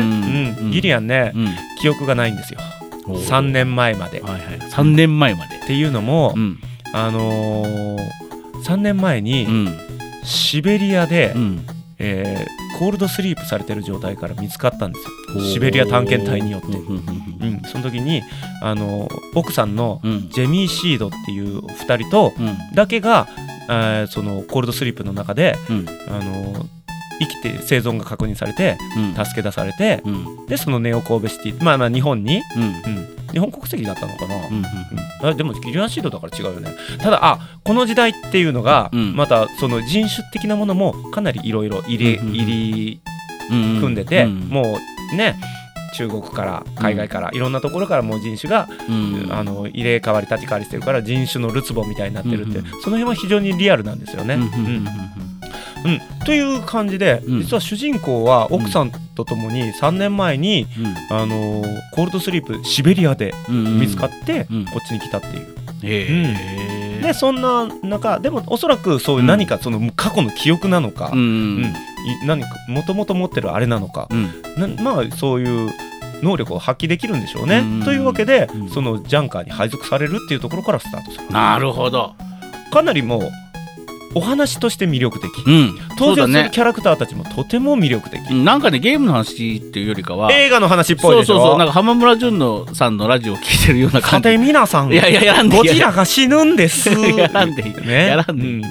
[0.62, 0.72] うん。
[0.72, 1.48] ギリアンね、うん。
[1.80, 2.60] 記憶がないんですよ。
[3.08, 3.26] おー。
[3.26, 4.20] 3年前まで。
[4.20, 4.44] っはいはい。
[4.60, 5.58] 3年前まで。
[5.60, 6.60] ていうのも、うん。
[6.94, 7.98] あのー、
[8.64, 9.78] 3年前にうん。
[10.24, 11.66] シベリアで、うん。
[11.98, 15.42] えーコールドスリープされてる状態から見つかったんですよ。
[15.44, 16.68] シベリア探検隊によって。
[16.68, 17.02] うんうん
[17.42, 18.22] うん、その時に、
[18.62, 20.12] あのー奥さんのうん。
[20.12, 22.58] うんジェミー・シードっていう2人とうん。
[22.76, 23.28] だけが、
[23.70, 25.86] えーそのコールドスリープの中で、うん。
[26.08, 26.66] あのー
[27.22, 29.26] 生きて生存が確認されてうん。
[29.26, 30.46] 助け出されてうん。
[30.48, 32.64] でそのネオ神戸シティまあまあ日本に、うん。
[32.64, 34.66] うん、日本国籍だったのかな、うんうん
[35.24, 36.72] あでもギリアンシードだから違うよね。
[37.00, 39.16] ただあこの時代っていうのが、うん。
[39.16, 42.36] またその人種的なものもかなりいろいろ入れうんうんうん。
[42.38, 43.02] 入り
[43.50, 44.78] 組んでて、うんも
[45.14, 45.36] うね
[45.94, 49.28] 中国から海外からいろんなところからもう人種が、うん。
[49.32, 54.36] あの入れ替わり立ち替わりしてるから人種のるつぼみたいになってるって、うんその辺は非常にリアルなんですよね。
[54.36, 54.86] うん
[55.86, 55.92] うん。
[55.92, 57.40] うんという感じで、うん。
[57.42, 60.68] 実は主人公は奥さんと共に3年前に、
[61.10, 63.80] あのーコールドスリープシベリアでうんうん。
[63.80, 64.66] 見つかって、うん。
[64.66, 67.02] こっちに来たっていう。
[67.02, 71.74] でそんな中でもおそらくそういう何かその過去の記憶なのか、うん。
[72.26, 74.08] 何かもともと持ってるあれなのか、
[74.84, 75.72] まあそういう
[76.22, 77.60] 能力を発揮できるんでしょうね。
[77.60, 77.84] うん。
[77.84, 78.70] というわけで、うん。
[78.70, 81.28] そのジャンカーに配属されるっていうところからスタートする。
[81.32, 82.14] なるほど。
[82.72, 83.32] かなりもう
[84.14, 85.32] お話として魅力的。
[85.46, 85.76] うん。
[85.98, 88.20] 登場するキャラクターたちもとても魅力的。
[88.30, 88.44] うん。
[88.46, 91.36] なんかねゲームの話っていうよりかは映画の話っぽいでしょ？
[91.36, 91.58] そうそうそう。
[91.58, 96.90] なんか浜村淳のさんのラジオを聞いてるような感じさて皆さんいやいややらんでゴジラが死ぬんです。
[97.18, 97.88] やらんでいい。
[97.88, 98.62] ねやらんでいい。
[98.62, 98.64] うん。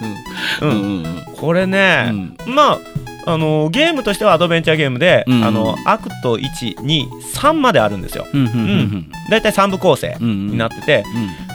[0.61, 0.71] うん。
[0.71, 2.13] うんうんこれね、
[2.47, 2.79] まあ
[3.27, 5.45] あのゲームとしてはアドベンチャーゲームで、うん。
[5.45, 8.27] あのアクト123まであるんですよ。
[8.33, 10.47] うんうんうんだいたい3部構成うんうん。
[10.49, 11.05] になってて、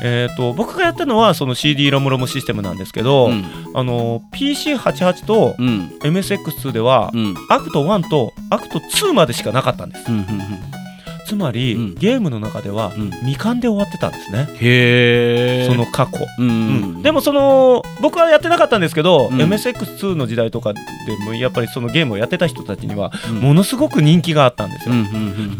[0.03, 3.45] えー、と僕がやったのはその CD ロムロムシステムなんですけど、うん。
[3.73, 5.97] あの PC88 とうん。
[6.01, 7.35] MSX2 では、うん。
[7.49, 10.11] アクト1とアクト2までしかなかったんです。
[10.11, 10.25] うんうん
[11.25, 11.95] つまり、うん。
[11.95, 13.11] ゲームの中ではうん。
[13.11, 16.51] 未完で終わってたんですね、へえその過去、うんう
[16.99, 19.37] んでもその僕はやってなかったんですけど、うん。
[19.41, 20.81] MSX2 の時代とかで
[21.25, 23.35] もやっぱりそのゲームをやってた人たちにはうん。
[23.41, 24.95] ものすごく人気があったんですよ、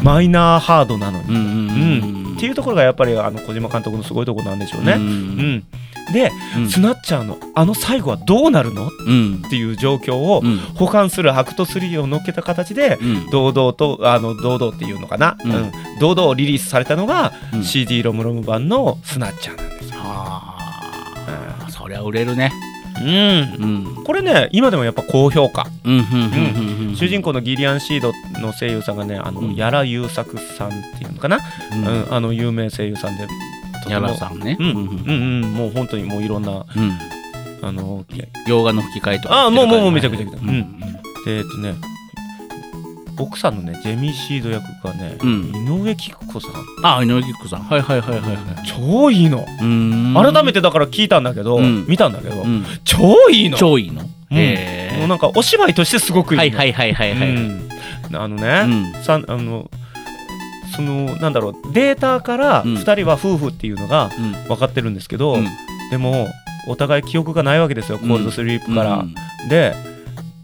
[0.02, 5.64] マイナーハードなのに、うんっていうところがやっぱりあの小島監督のすごいところなんでしょうね、ううんん
[6.12, 6.68] で、うん。
[6.70, 8.86] スナッチャーのあの最後はどうなるの？
[8.86, 9.42] っうん。
[9.50, 10.58] ていう状況をうん。
[10.74, 13.30] 補完するアクト3を乗っけた形でうん。
[13.30, 15.52] 堂々とあの堂々っていうのかな、うん。
[15.52, 15.72] うん。
[16.00, 17.64] 堂々リリースされたのが、うん。
[17.64, 20.00] CD ロムロム版のスナッチャーなんですよ。
[20.00, 20.54] は
[21.66, 21.70] あ。
[21.70, 22.52] そりゃ売れるね。
[22.98, 23.08] うん。
[23.08, 24.04] うん。
[24.04, 26.04] これね今でもやっぱ高評価、うんうんう
[26.86, 26.96] んうん。
[26.96, 29.54] 主人公のギリアン・シードの声優さんがねあの、うん。
[29.54, 31.40] 屋良優作さんっていうのかな、
[31.72, 31.86] うん。
[31.86, 32.14] うん。
[32.14, 33.26] あの有名声優さんで
[33.88, 34.56] やさんね。
[34.58, 34.66] うん。
[34.66, 35.54] うんうんうん。
[35.54, 36.98] もう本当にもういろんなうん。
[37.62, 38.04] あの
[38.46, 39.46] 洋画の吹き替えとか。
[39.46, 40.38] あもうもうもうめちゃくくちゃ来た。
[40.38, 40.80] うん。
[41.26, 41.74] えっ、とね
[43.18, 45.50] 奥さんのねジェミー・シード役がね、うん。
[45.66, 46.52] 井上貴子さん。
[46.82, 47.60] あ井上貴子さん。
[47.62, 48.36] はいはいはいはいはい。
[48.66, 50.32] 超いいの、うーん。
[50.34, 51.86] 改めてだから聞いたんだけど、うん。
[51.88, 52.64] 見たんだけど、うん。
[52.84, 53.56] 超いいの。
[53.56, 54.02] 超いいの？
[54.02, 54.36] うん。
[54.36, 56.40] へえもうなんかお芝居としてすごくいいの。
[56.40, 57.30] はいはいはいはいはい。
[57.30, 57.68] うん。
[58.12, 58.92] あのうね、ん。
[59.02, 59.70] さあの
[60.76, 62.74] そのなんだろうデータからうん。
[62.74, 64.32] 2人は夫婦っていうのがうん。
[64.48, 65.46] 分かってるんですけど、うん。
[65.90, 66.28] でも
[66.68, 68.98] お互い記憶がないわけですよ、コールドスリープから。
[68.98, 69.14] うん。
[69.48, 69.74] で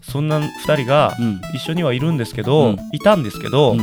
[0.01, 1.41] そんな2人がうん。
[1.53, 2.77] 一緒にはいるんですけど、うん。
[2.91, 3.79] いたんですけど、うん。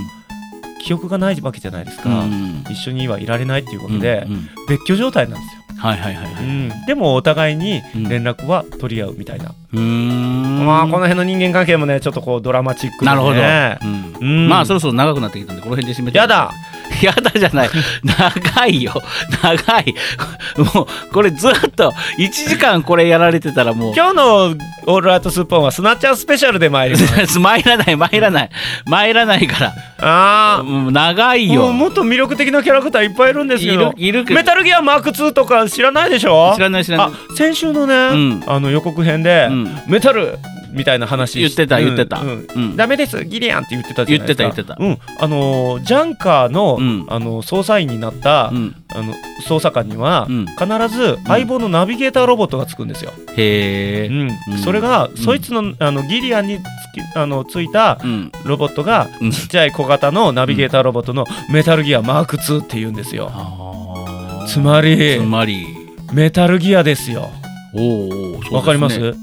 [0.82, 2.64] 記憶がないわけじゃないですか、うん。
[2.70, 4.34] 一緒にはいられないっていうことで、うん。
[4.34, 4.48] うん。
[4.68, 6.44] 別居状態なんですよ、はいはいはいはい。
[6.44, 6.70] うん。
[6.86, 8.08] でもお互いにうん。
[8.08, 14.48] 連絡は取り合うみたいな、うーんまあこの辺の人間関係もねちょっとこうドラマチックで、ね、なるほど、ううんん。
[14.48, 16.18] まあそろそろ長くなってきたんでこの辺で締めて。
[16.18, 16.52] やだ
[17.02, 17.70] やだじゃない。
[18.04, 18.92] 長いよ。
[19.42, 19.94] 長い。
[20.74, 23.94] もうこれずっと1時間これやられてたらもう。
[23.94, 27.38] 今日のオールライトスッポンはスナッチャースペシャルで参ります。
[27.38, 28.50] 参らない参らない。
[28.86, 29.72] 参らないから。
[30.58, 31.68] あもう長いよ。
[31.68, 33.90] うもっと魅力的なキャラクターいっぱいいるんですいけど。
[33.90, 36.52] るいるメタルギアマーク2とか知らないでしょ？
[36.54, 37.06] 知らない知らない。
[37.08, 37.94] あ先週のね、
[38.36, 38.42] ん。
[38.46, 39.82] あの予告編で、うん。
[39.86, 40.38] メタル
[40.72, 42.20] みたいな話言ってたうん言ってた。
[42.20, 42.46] うん。
[42.54, 42.76] うん。
[42.76, 44.42] ダメですギリアンって言ってたじゃないですか。
[44.44, 44.98] 言ってたうん。
[45.18, 47.06] あのージャンカーの,、うん。
[47.08, 48.74] あの捜査員になった、うん。
[48.94, 49.14] あの
[49.46, 50.46] 捜査官には、うん。
[50.46, 54.30] 必ず相棒のナビゲーターロボットがつくんですよ、へえうん。
[54.52, 54.58] うん。
[54.58, 55.16] それが、ん。
[55.16, 56.66] そいつのあのギリアンにつき
[57.16, 58.32] あのついたうん。
[58.44, 59.30] ロボットが、うん。
[59.30, 63.30] ちっちゃい小型のナビゲーターロボットのメタルギアマーク2っていうんですよ。
[64.46, 65.66] つまりつまり。
[66.12, 67.30] メタルギアですよ。
[67.72, 69.14] おーおわかります？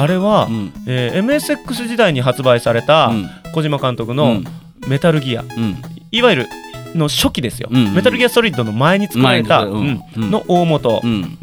[0.00, 0.72] あれは、うん。
[0.86, 3.30] えー MSX 時代に発売されたうん。
[3.52, 4.44] 小島監督のうん。
[4.86, 5.76] メタルギア、うん。
[6.12, 6.48] いわゆる
[6.94, 7.94] の初期ですよ、うんうん。
[7.94, 11.38] メタルギアソリッドの前に作られた、の大元、うん。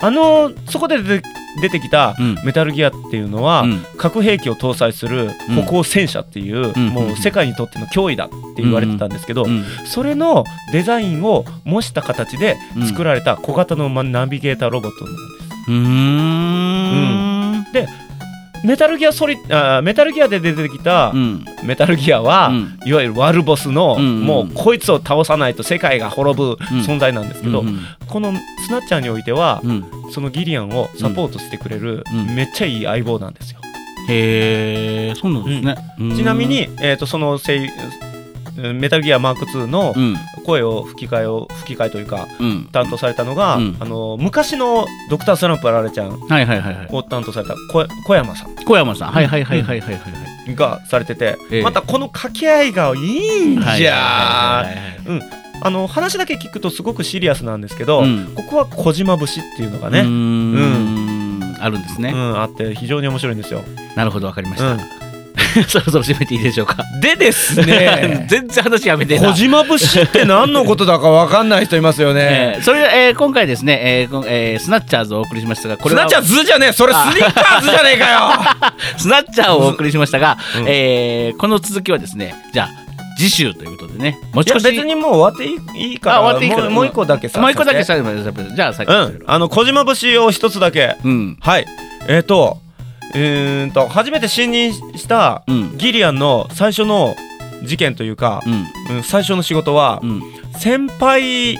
[0.00, 1.28] あのそこで出て
[1.60, 2.34] 出てきたうん。
[2.44, 3.84] メタルギアっていうのは、うん。
[3.96, 6.88] 核兵器を搭載する歩行戦車っていう、うん。
[6.88, 9.64] もう世界にとっての脅威だって言われてたんですけど、うん。
[9.84, 15.48] それのデザインを模した形で作られた小型のまナビゲーターロボットなんです。
[15.68, 17.27] うー
[17.60, 17.66] ん。
[18.64, 21.44] メタルギアソリあーメタルギアで出てきたうん。
[21.64, 22.78] メタルギアは、うん。
[22.84, 26.54] いわゆるワルボスの、うんもうこいつを倒さないと世界が滅ぶん。
[26.82, 28.32] 存在なんですけど、うんこの
[28.66, 29.84] スナッチャーにおいては、うん。
[30.10, 32.34] そのギリアンをサポートしてくれる、うん。
[32.34, 33.60] めっちゃいい相棒なんですよ。
[34.08, 35.76] へえそうなんですね。
[36.00, 36.16] うん。
[36.16, 37.70] ちなみに、えー、とその声
[38.58, 42.68] メタルギアマーク2のうん声を吹き替えを吹き替えというかうん。
[42.72, 43.76] 担当されたのが、うん。
[43.80, 46.18] あの昔のドクタースランプあられちゃん。
[46.20, 46.88] はいはいはいはい。
[46.90, 48.54] を担当された小小山さん。
[48.54, 49.12] 小山さん。
[49.12, 49.94] はいはいはいはいはい。
[49.94, 51.62] はいはいがされてて、ええ。
[51.62, 58.32] またこの掛け合いがいいんじゃはいはいはいはいあの話だけ聞くとすごくシリアスなんですけど、うん。
[58.34, 61.56] ここは小島節っていうのがね、ん。
[61.60, 63.62] あるんですね、うん、あって非常に面白いんですよ。
[63.96, 65.07] なるほどわかりました、うん
[65.68, 66.76] そろそろ締めていいでしょうか。
[67.00, 68.26] でですね。
[68.28, 72.20] 全然話やめて小島節って何のことだか分かんない人いますよね。
[72.56, 76.02] えーそれで、えー今回ですね、えーえースナッチャーズをお送りしましたがこれは。
[76.02, 78.20] スナッチャーズじゃねえそれスニッカーズじゃねえかよ。
[78.96, 80.64] スナッチャーをお送りしましたが、うん。
[80.68, 84.18] えーこの続きはですねじゃあ次週ということでね。
[84.32, 86.70] 持いやち越し別にもう終わっていいからあ終わっていいから。
[86.70, 88.02] もう一個だけさもう一個だけささ
[88.54, 89.22] じゃあ最後うん。
[89.26, 90.96] あの小島節を一つだけ。
[91.04, 91.36] うん。
[91.40, 91.66] はい。
[92.06, 92.58] えっ、ー、と
[93.14, 95.76] うーんと初めて信任したうん。
[95.78, 97.14] ギリアンの最初の
[97.64, 98.50] 事件というかう、
[98.92, 98.96] ん。
[98.96, 100.22] うん最初の仕事はうん。
[100.58, 101.58] 先輩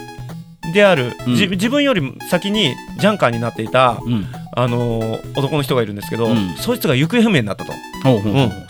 [0.73, 1.35] である、うん。
[1.37, 4.27] じ自分より先にジャンカーになっていた、うん。
[4.53, 6.55] あのー男の人がいるんですけど、うん。
[6.57, 7.73] そいつが行方不明になったと、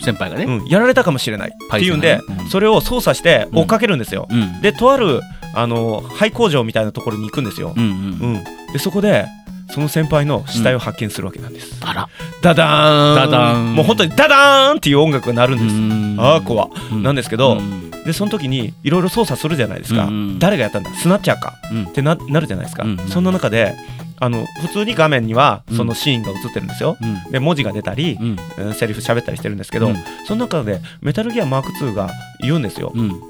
[0.01, 0.45] 先輩がね。
[0.45, 4.61] うん、やられたかもしれないっていうんで、それを操作して追っかけるんですよ、うん。
[4.61, 5.21] でとある、
[5.55, 7.73] あのー廃工場みたいなところに行くんですよ。
[7.75, 8.43] うん。
[8.71, 9.25] でそこで
[9.71, 12.09] その先輩の死体を発見するわけなんです、あら。
[12.41, 13.15] ダダーン。
[13.15, 16.69] ダダーンもう本当にダダーンっていう音楽が鳴るんです、あー怖。
[16.91, 17.03] うん。
[17.03, 17.91] なんですけど、うん。
[18.05, 20.13] でその時にいろいろ操作するじゃないですか、うん。
[20.13, 20.91] うん誰がやったんだ？
[20.93, 21.53] スナッチャーか。
[21.71, 21.83] うん。
[21.85, 22.99] ってななるじゃないですか、うん。
[22.99, 23.07] うん。
[23.09, 23.75] そんな中で
[24.21, 25.77] あの普通に画面にはうん。
[25.77, 27.31] そのシーンが映ってるんですよ、うん。
[27.31, 28.37] で文字が出たり、うん。
[28.57, 29.95] うんセリフ喋ったりしてるんですけど、うん。
[30.27, 32.09] その中でメタルギアマーク2が
[32.41, 33.21] 言うんですよ、うん。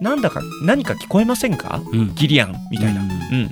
[0.00, 1.80] なんだか何か聞こえませんか？
[1.92, 2.14] うん。
[2.14, 3.50] ギリアンみたいな、ううんん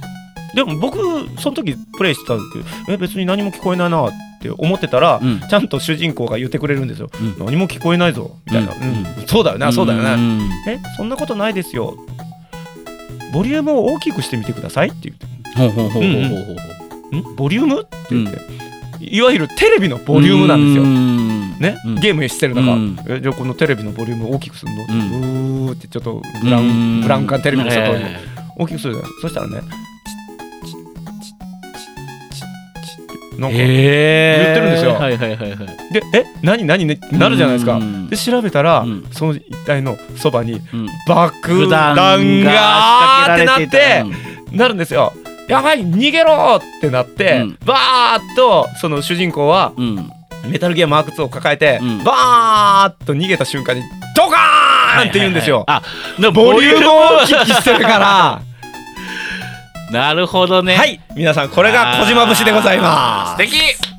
[0.54, 0.98] でも僕
[1.40, 5.40] その時プレイしてた時え別に何も聞こえないなって思ってたら、うん。
[5.40, 7.46] ちゃんと主人公が言ってくれるんですよ、うん。
[7.46, 8.82] 何も聞こえないぞみたいな、うん。
[8.82, 9.26] うん。
[9.26, 10.40] そうだよなそうだよな、ん。
[10.68, 11.96] えそんなことないですよ。
[13.32, 15.26] ボリュームを大きくしてみてくださいって言って。
[15.56, 16.18] ほうほうほうほうほ
[17.16, 17.36] うほん。
[17.36, 18.38] ボリュームって言って、
[19.00, 21.58] いわゆるテレビのボリュームなんですよ、ん。
[21.58, 21.94] ね、うん。
[22.00, 22.98] ゲームしてる中、うん。
[23.08, 25.68] えじゃあこのテレビのボリューム大きくするの、ん。
[25.68, 28.20] うーってちょっとブラウンブラウン管テレビの外にえ。
[28.56, 29.10] 大きくするじゃない。
[29.22, 29.62] そしたらね
[33.38, 34.94] なんか、え言ってるんですよ。
[34.94, 35.58] はいはいはいはい。
[35.92, 38.08] でえ何何ねなるじゃないですか、うん。
[38.08, 39.06] で調べたら、うん。
[39.12, 40.88] その一帯のそばにうん。
[41.08, 41.94] 爆弾
[42.44, 44.04] がーってなって
[44.52, 45.12] なるんですよ。
[45.48, 47.58] やばい逃げろってなって、うん。
[47.64, 50.10] バーッとその主人公はうん。
[50.50, 52.04] メタルギアマーク2を抱えて、うん。
[52.04, 53.82] バーッと逃げた瞬間に
[54.14, 55.82] ドカーンって言うんですよ、あ
[56.18, 56.92] でもボリュームを
[57.22, 58.42] 大きくしてるから
[59.90, 60.76] なるほどね。
[60.76, 61.00] はい。
[61.16, 63.44] 皆さんこれが小島節でございます。
[63.44, 63.94] 素敵。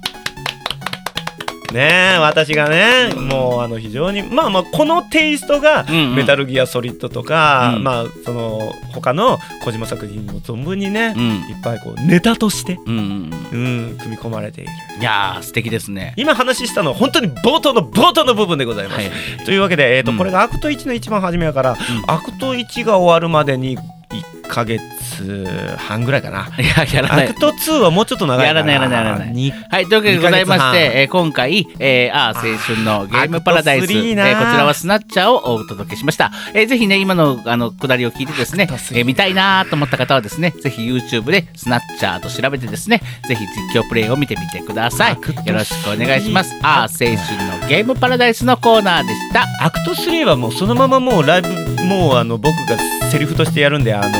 [1.73, 6.15] ねえ私がねもうあの非常にまあまあこのテイストがうんうん。
[6.15, 7.83] メタルギアソリッドとか、うん。
[7.83, 11.23] まあその他の小島作品も存分にね、うん。
[11.49, 14.71] いっぱいこうネタとして、うんうんうん、組み込まれている。
[15.01, 16.13] いやー素敵ですね。
[16.15, 19.11] 今話したのは本当に冒頭の冒頭の部分でございます、はい
[19.45, 20.17] というわけで、えーとうん。
[20.17, 21.75] これがアクト1の一番初めやから、
[22.07, 23.77] アクト1が終わるまでに
[24.21, 26.49] 1ヶ月半ぐらいかな。
[26.57, 28.59] いややらないアクト2はもうちょっと長いかな。
[28.59, 36.31] やらないやらないやらないにはい、というわけでございまして、えー今回、えー、あー青春のゲームパラダイス、え3なーこちらはスナッチャーをお届けしました。
[36.53, 45.41] えーぜひね、今のあのくだりを聞いてですねアクト、3えー見たいなと思った方はですね、ぜひ YouTube でスナッチャーと調べてですね、ぜひ実況プレイを見てみてくださいアクト。
[45.41, 46.53] 3よろしくお願いします。
[46.61, 49.45] あー青春のゲームパラダイスのコーナーでした。
[49.61, 51.49] アクト3はもうそのままもうライブ
[51.85, 52.77] もうあの僕が
[53.15, 54.17] セリフとしてやるんであの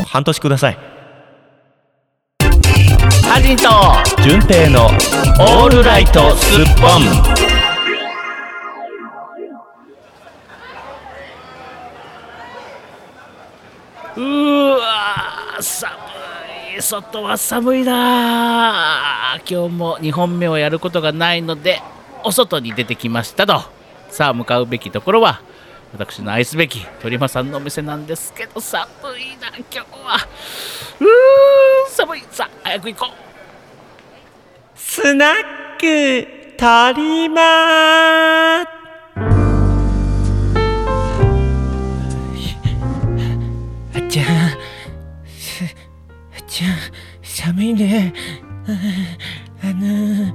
[0.00, 0.78] ー半年ください。
[3.22, 3.68] ハジンと
[4.20, 7.02] 順平のオールライトスッポン。
[14.16, 15.92] うーわー寒
[16.76, 21.80] い外は寒いなー今日も2本目をやることがないので
[22.24, 23.62] お外に出てきましたと
[24.08, 25.42] さあ向かうべきところは
[25.92, 30.16] 私の愛すべき鳥間さんのお店なんですけど寒いな今日は。
[31.00, 31.06] うー
[31.90, 32.22] 寒い。
[32.30, 33.10] さあ早く行こう。
[34.74, 35.34] スナッ
[35.78, 36.26] ク
[36.58, 38.66] 足りまあっ
[44.08, 44.26] ちゃん
[45.26, 46.70] すあっちゃん
[47.22, 48.14] 寒いね。
[48.66, 50.34] ああの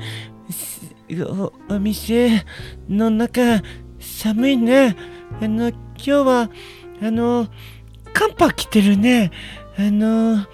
[0.52, 0.82] す
[1.24, 2.46] おお店
[2.88, 3.62] の中
[4.00, 6.50] 寒いねあの今日は
[7.02, 7.48] あの
[8.14, 9.32] 寒波来てるね
[9.78, 10.46] あの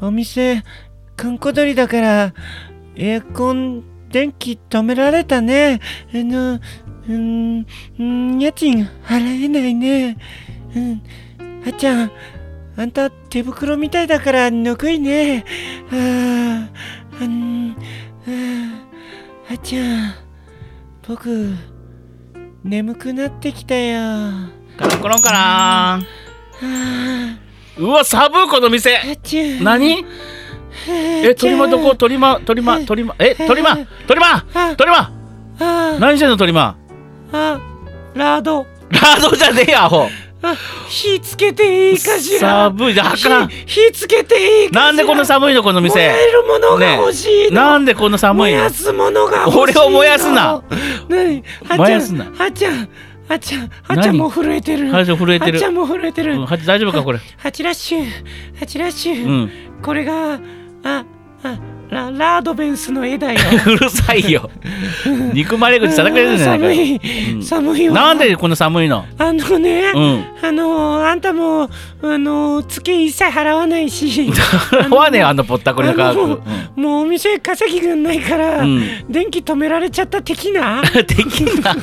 [0.00, 0.62] お店
[1.16, 2.34] 閑古鳥だから
[2.96, 5.80] エアコン電気止められたね。
[6.12, 6.60] あの、
[7.08, 7.66] うん、
[7.98, 10.16] うん、家賃払えないね。
[10.74, 11.02] うん、
[11.66, 12.10] あっちゃん、
[12.76, 15.44] あんた手袋みたいだからぬくいね。
[15.92, 16.68] あ
[17.20, 17.76] あ、うん、
[18.26, 18.30] あ
[19.48, 20.14] あ、あっちゃん、
[21.06, 21.54] 僕、
[22.62, 26.06] 眠くなってきたよカランコロンカラン。
[27.78, 28.98] うわ寒いこの店。
[29.62, 30.04] 何？
[30.86, 31.94] え鳥間どこ？
[31.94, 33.14] 鳥間鳥間鳥間。
[33.18, 33.86] え鳥間？
[34.06, 34.44] 鳥間？
[34.76, 35.10] 鳥間？
[35.58, 36.76] あ何してんの鳥間？
[37.32, 37.58] あ
[38.14, 38.66] ラード。
[38.90, 40.02] ラードじゃねえやアホ。
[40.02, 40.08] あ
[40.88, 42.70] 火つけていいかしら？
[42.70, 42.94] 寒い。
[42.94, 43.48] じゃあかん。
[43.48, 44.82] 火火つけていいかしら？
[44.86, 45.94] なんでこんな寒いのこの店？
[45.98, 48.58] 燃えるものが欲しいの、なんでこんな寒いの？
[48.58, 49.60] 燃やすものが欲しいの？
[49.60, 50.62] 俺を燃やすな。
[51.08, 52.24] 何は燃やすな。
[52.30, 52.88] はちゃん
[53.28, 54.16] はちゃんはちゃ何？
[54.16, 54.90] んもう震えてる。
[54.92, 55.58] はちゃん震えてる。
[55.58, 57.18] はちゃんも震えてる、うんは大丈夫かこれ？
[57.36, 58.06] ハチラッシュ
[58.58, 59.50] ハチラッシュ、うん。
[59.82, 61.04] これがあ
[61.42, 61.58] あ
[61.90, 63.40] ララードベンスの絵だよ。
[63.66, 64.48] うるさいよ。
[65.34, 67.42] 憎まれ口叩かれるんじゃないか寒よい、うん。
[67.42, 67.94] 寒いわ。
[67.94, 69.04] なんでこんな寒いの？
[69.18, 70.24] あのね、うん。
[70.42, 71.68] あのあんたも
[72.02, 74.06] あの月一切払わないし。
[74.30, 76.38] 払わねえよあのぼったくりの価格、あの
[76.76, 78.82] もうお店稼ぎがないから、うん。
[79.08, 80.80] 電気止められちゃった的な。
[80.80, 81.76] うん、的な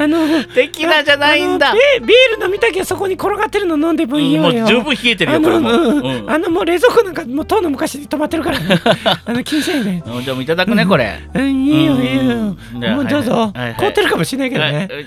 [0.00, 1.74] あの的なじゃないんだ。
[2.00, 4.60] ビビール飲みたきゃそこに転がってるの飲んでもいいもよ。
[4.60, 6.22] よ、う十分冷えてるよこれも、うん。
[6.22, 6.30] うん。
[6.30, 8.58] あのもう冷蔵庫なんかもうとうの昔に止まってるから。
[9.26, 11.66] あの気にしないでうん、でもいただくねこれ、うん。
[11.66, 12.20] いいようんいいよ。
[12.22, 12.56] うん。
[12.96, 13.52] もうどうぞ。
[13.76, 14.88] 凍ってるかもしれないけどね。
[14.90, 15.06] はい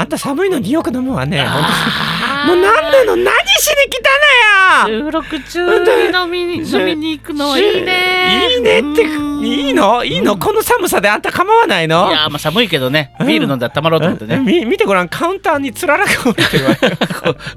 [0.00, 1.44] あんた寒いのによく飲むわね。
[2.46, 3.16] もうなんなの？
[3.16, 5.02] 何しに来たのよ？
[5.06, 8.48] 収録中に飲みに飲みに行くのはいいね。
[8.54, 10.04] いいねってうんいいの？
[10.04, 10.38] いいの？
[10.38, 12.10] この寒さであんた構わないの？
[12.10, 13.12] いやーまあ寒いけどね。
[13.20, 14.38] ビール飲んだらたまろうと思ってね。
[14.38, 16.70] み見てごらんカウンターにつららが降りてるわ。
[16.70, 16.78] よ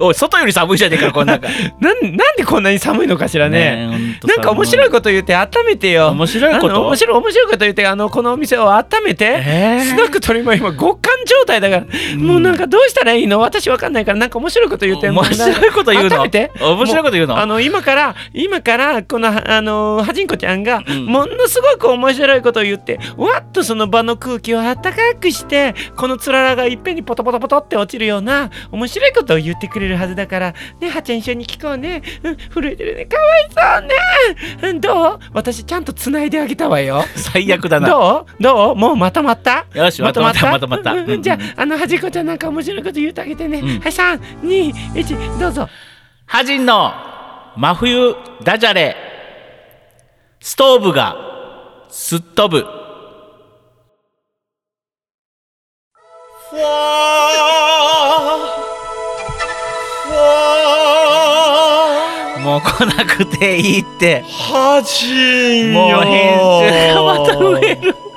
[0.00, 1.46] おい外より寒いじゃねえからこん中。
[1.78, 4.18] なんなんでこんなに寒いのかしらね。
[4.24, 6.08] なんか面白いここと言って温めてよ。
[6.10, 6.86] 面白いこと？
[6.86, 9.84] 面白い面白いこと言ってあのこのお店を温めて、えー。
[9.84, 13.40] スナック鳥も今極寒状態だから、もうなんかどうしたらいいの？
[13.40, 16.22] 私わかんないからなんか面白いこと言って面白いこと言うの？
[16.22, 17.34] 面白いこと言うの？
[17.34, 21.06] もあの今から今からこのあのはじんこちゃんがうん。
[21.06, 33.06] ものすごく面白いことを言って、わっとその場の空気をあったかくしてこのつららがいっぺんにポトポトポトって落ちるような面白いことを言ってくれるはずだからねはちゃん一緒に聞こうね、うん、震えてるね。
[33.06, 33.88] かわいそう
[34.62, 35.18] ね、うん、どう？
[35.32, 37.04] 私ちゃんと繋いであげたわよ。
[37.16, 37.88] 最悪だな。
[37.88, 38.42] どう？
[38.42, 38.76] どう？
[38.76, 39.66] もうまとまった？
[39.74, 40.92] よしまとまったまとまった？
[40.92, 43.66] うんうんじゃああのはじこちゃんなんか面白いこと言ってあげてね、うん。
[43.66, 45.68] はい321どうぞ。
[46.26, 46.92] ハジンの
[47.56, 48.94] 真冬ダジャレ。
[50.40, 51.16] ストーブが
[51.88, 52.66] すっ飛ぶ。
[62.42, 64.22] もう来なくていいって。
[64.22, 68.11] はじんもう編集がまた増える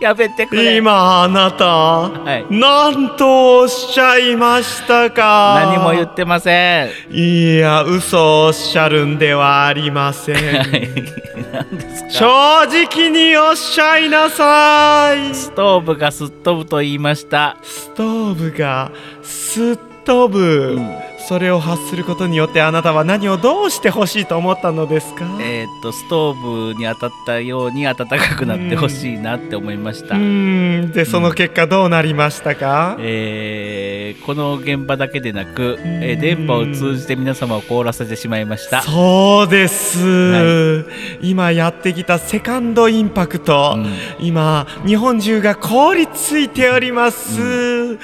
[0.00, 0.76] やめてくれ。
[0.76, 2.46] 今あなた、はい。
[2.50, 5.60] 何とおっしゃいましたか？
[5.66, 6.90] 何も言ってません。
[7.10, 10.36] いや嘘をおっしゃるんではありません。
[12.10, 12.26] 正
[12.62, 15.34] 直におっしゃいなさい。
[15.34, 17.56] ストーブがすっ飛ぶと言いました。
[17.62, 18.90] ストーブが
[19.22, 25.24] すっ飛ぶ、うんそれを発することによってあなたは何をどうしてほしいと思ったのですか？
[25.40, 30.90] えーっとストーブに当たったように暖かくなってほしいなって思いました、うーん。
[30.90, 38.82] でその結果どうなりましたか、えーこの現場だけでなく、えー電波を通じて皆様を凍らせてしまいました。
[38.82, 40.84] そうです、は
[41.22, 44.26] 今やってきたセカンドインパクト、うん。
[44.26, 47.98] 今日本中が凍りついております、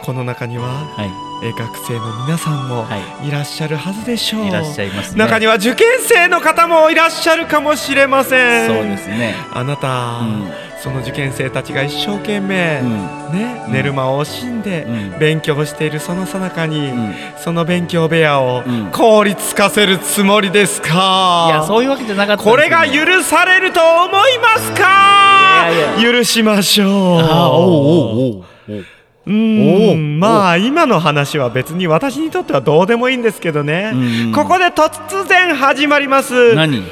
[0.00, 1.04] この中にはは
[1.42, 3.30] え学生の皆さんもはい。
[3.30, 5.18] らっしゃるはずでしょう、いいらっしゃいますね。
[5.18, 8.68] 中には受験生の方もいらっしゃるかもしれません。
[8.68, 9.34] そうですね。
[9.52, 10.50] あなた、うん。
[10.82, 13.32] その受験生たちが一生懸命、うん。
[13.32, 13.72] ね、うん。
[13.72, 15.18] 寝る間を惜しんでうん。
[15.18, 17.14] 勉強しているその最中に、うん。
[17.38, 18.90] その勉強部屋をうん。
[18.90, 21.46] 凍りつかせるつもりですか？
[21.48, 25.68] いやそういうわけじゃなかったんこれが許されると思いますか？
[26.02, 27.18] 許しましょう。
[27.20, 28.99] あーおうおうおうお
[29.30, 30.18] うん。
[30.18, 33.92] まあ今の話は別に私にとってはどうでもいいんですけどね、
[34.34, 36.54] ここで突然始まります。
[36.54, 36.82] 何？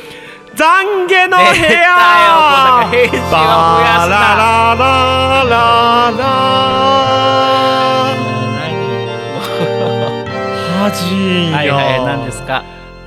[0.55, 1.85] 懺悔の部屋。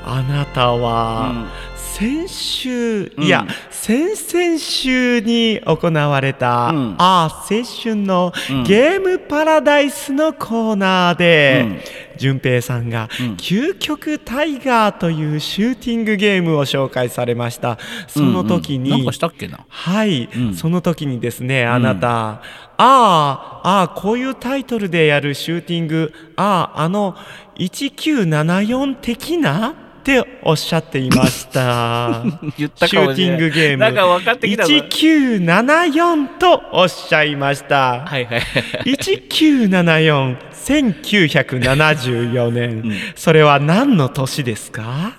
[0.03, 1.47] あなたうは、ん。
[1.75, 3.23] 先週、うん。
[3.23, 3.45] いや
[3.81, 6.95] 先々週に行われた、うん。
[6.99, 8.63] ああ青春のうん。
[8.63, 11.81] ゲームパラダイスのコーナーで、
[12.15, 13.33] 淳平さんが、うん。
[13.37, 17.79] 究極タイガーというシューティングゲームを紹介されました。
[18.07, 19.13] その時に、うんうん。
[19.13, 19.65] したっけな。
[19.67, 20.53] はい、うん。
[20.53, 22.41] その時にですねあなた、あ
[22.77, 27.15] あああこういうタイトルでやるシューティングあああの
[27.57, 32.23] 1974的なっておっしゃっていました。
[32.57, 33.77] 言ったシューティングゲーム。
[33.77, 38.01] なんか分かってきたぞ1974とおっしゃいました。
[38.05, 38.41] はいはい
[38.85, 45.17] 1974、1974年、それは何の年ですか？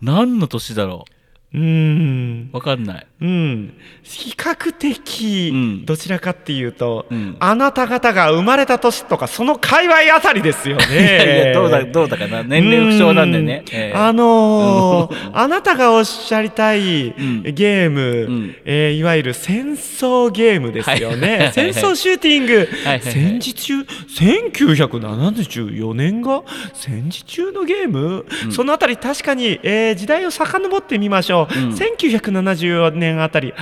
[0.00, 1.04] 何の年だろ
[1.52, 1.56] う？
[1.56, 2.50] ーん。
[2.52, 5.84] う分かんないうん、比較的、うん。
[5.86, 7.36] どちらかっていうと、うん。
[7.38, 10.84] あなた方が生まれた年とかその界隈あたりですよね。
[10.90, 12.42] いやいやどうだどうだかな。
[12.42, 13.64] 年齢不詳なんでね。
[13.94, 15.38] あのーうん。
[15.38, 17.42] あなたがおっしゃりたいん。
[17.44, 18.56] ゲーム、ん。
[18.64, 21.38] えーいわゆる戦争ゲームですよね。
[21.38, 21.52] はい。
[21.52, 22.94] 戦争シューティング、はい。
[22.94, 23.00] はい。
[23.00, 26.42] 戦時中1974年が
[26.74, 31.70] 戦時中のゲーム、そのあたり確かに、えー時代を遡ってみましょう、うん。
[31.70, 33.54] 1974年あたりは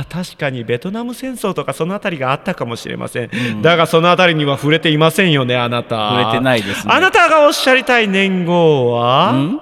[0.00, 6.10] あ確かにベトナム戦争とかそのあたりがあったかもしれません、だがそのあたりには触れていませんよねあなた。
[6.10, 6.92] 触れてないですね。
[6.92, 9.60] あなたがおっしゃりたい年号は、ん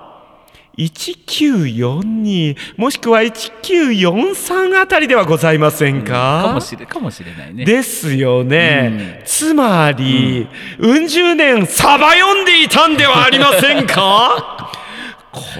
[0.76, 7.64] ？1942もしくは1943あたりではございませんか、かもしれかもしれないね。
[7.64, 14.53] ですよね、つまり、うん十年サバ読んでいたんではありませんか？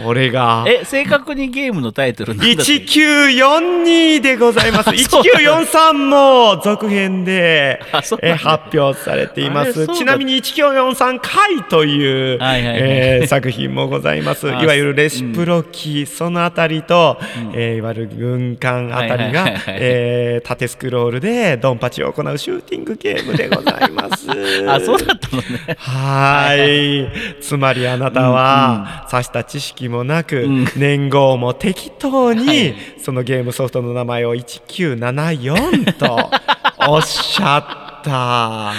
[0.05, 0.65] これが。
[0.67, 4.91] え正確にゲームのタイトルなんだっけ？1942でございます。
[5.05, 7.81] そう1943も続編で
[8.23, 9.87] え発表されています。
[9.89, 12.81] ちなみに1943回という、はいはいはい。
[12.83, 14.47] えー作品もございます。
[14.49, 17.19] いあわゆるレシプロ機、そのあたりと、
[17.55, 24.27] えーいわゆる軍艦あたりがえー縦スクロールでドンパチを行うシューティングゲームでございます。
[24.69, 25.77] あそうだったのね。
[25.79, 27.09] はーい。
[27.41, 36.31] つまりあなたは、さした知識もなく、ん年号も適当に、はいそのゲームソフトの名前を1974と
[36.89, 38.73] おっしゃった。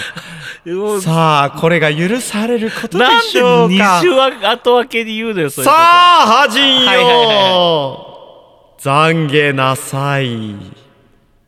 [0.65, 3.99] うさあ、これが許されることでなんでしょう二か。
[4.01, 4.09] 週
[4.47, 8.07] 後分けに言うのよさあ、はじんよ、
[8.79, 10.84] 懺悔なさい。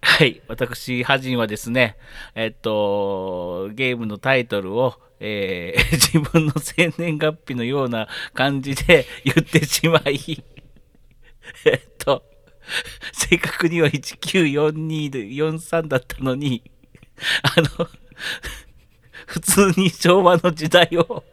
[0.10, 0.42] はい。
[0.48, 1.98] 私、ハジンはですね、
[2.34, 10.18] えっと、ゲームのタイトルを、えー 自分の生年月日のような感じで 言ってしまい、
[11.66, 12.24] えっと、
[13.12, 16.64] 正確には1942で43だったのに、
[17.44, 17.88] あの、
[19.28, 21.26] 普通に昭和の時代を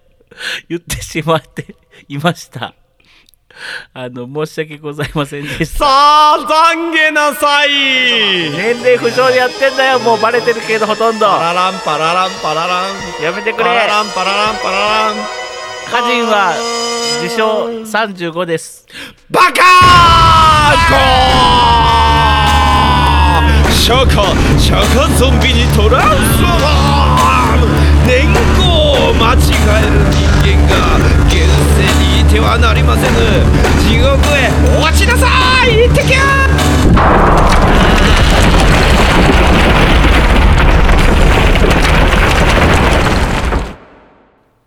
[0.68, 1.76] 言ってしまって
[2.08, 2.74] いました。
[3.94, 5.78] あの、申し訳ございませんでした。
[5.78, 6.38] さあ、
[6.74, 7.70] 懺悔なさい。
[7.70, 12.82] 年齢不詳でやってんだよもうバレてるけどほとんどパラランパラランパララ
[13.20, 13.22] ン。
[13.22, 15.44] やめてくれパラランパラランパララン。
[15.86, 16.55] 歌人は
[17.22, 18.86] 自称35です
[19.30, 19.55] バカー
[23.70, 27.66] シャカシャカゾンビにトランスフォーム
[28.07, 28.26] 年
[28.59, 30.74] 号を間違える人間が
[31.28, 33.43] 現世にいてはなりませぬ地
[34.05, 35.26] 獄へ落ちなさ
[35.66, 35.88] い。
[35.88, 36.18] 行ってきゃ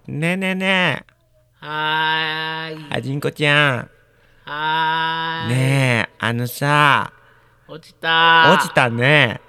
[0.08, 1.06] ねえねえね
[1.60, 2.86] はーい。
[2.90, 3.90] えはじんこちゃん。
[4.46, 5.56] はーい。
[5.56, 7.14] ねえあのさ
[7.68, 8.54] 落ちた。
[8.58, 9.42] 落ちたね。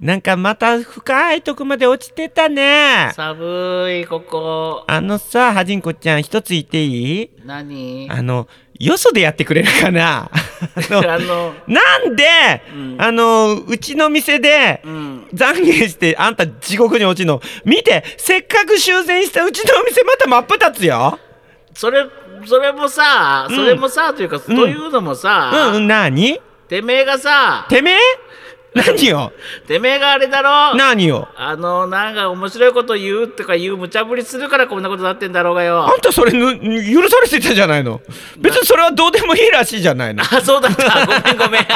[0.00, 3.10] なんかまた深いとこまで落ちてたね。
[3.14, 4.84] 寒いここ。
[4.86, 7.30] あのさはじんこちゃん一つ言っていい？
[7.44, 8.08] 何？
[8.10, 8.48] あの
[8.78, 10.30] よそでやってくれるかな？
[10.32, 12.96] あのなんで、うん。
[12.98, 15.28] あのうちの店でうん。
[15.32, 17.40] 懺悔してあんた地獄に落ちるの？
[17.64, 21.18] 見てせっかく修繕したうちのお店また真っ二つよ。
[21.74, 22.04] それ
[22.46, 23.56] それもさ、うん。
[23.56, 26.40] それもさというか、というのもさ、うんうん何？
[26.68, 27.96] てめえがさてめえ？
[28.74, 29.32] 何よ
[29.68, 30.76] てめえがあれだろ。
[30.76, 35.86] 何よあのなんか面白いこと言うとか言う無茶ぶりするからこんなことになってんだろうがよ。
[35.86, 36.58] あんたそれぬ
[36.92, 38.00] 許されてたじゃないの。
[38.38, 40.22] 別にそれはどうでもいいらしいじゃないの。
[40.22, 41.06] あそうだった。
[41.06, 41.66] ごめんごめん。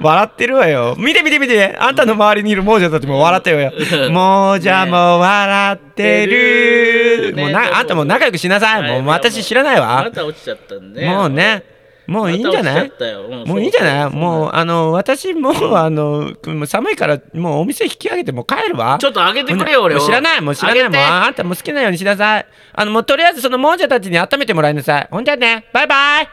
[0.00, 0.94] 笑ってるわよ。
[0.98, 1.74] 見て見て見て。
[1.78, 3.72] あんたの周りにいる亡者たちも笑ってるわよ。
[4.12, 9.00] 亡者も笑ってる、ねもうなあんたもう仲良くしなさい、はい。
[9.00, 10.02] もう私知らないわ。
[10.04, 11.73] また落ちちゃったんねもうね
[12.06, 12.92] もういいんじゃない？
[13.30, 14.10] まもういいんじゃない？
[14.10, 16.34] もうあの私もうあの
[16.66, 18.98] 寒いからもうお店引き上げてもう帰るわ。
[19.00, 20.88] ちょっと上げてくれよ俺知らないもう知らない。
[20.88, 22.46] もうあんたもう好きなようにしなさい。
[22.74, 25.08] あのもうとりあえずその亡者たちに温めてもらいなさい。
[25.10, 26.28] ほんじゃねバイバイ。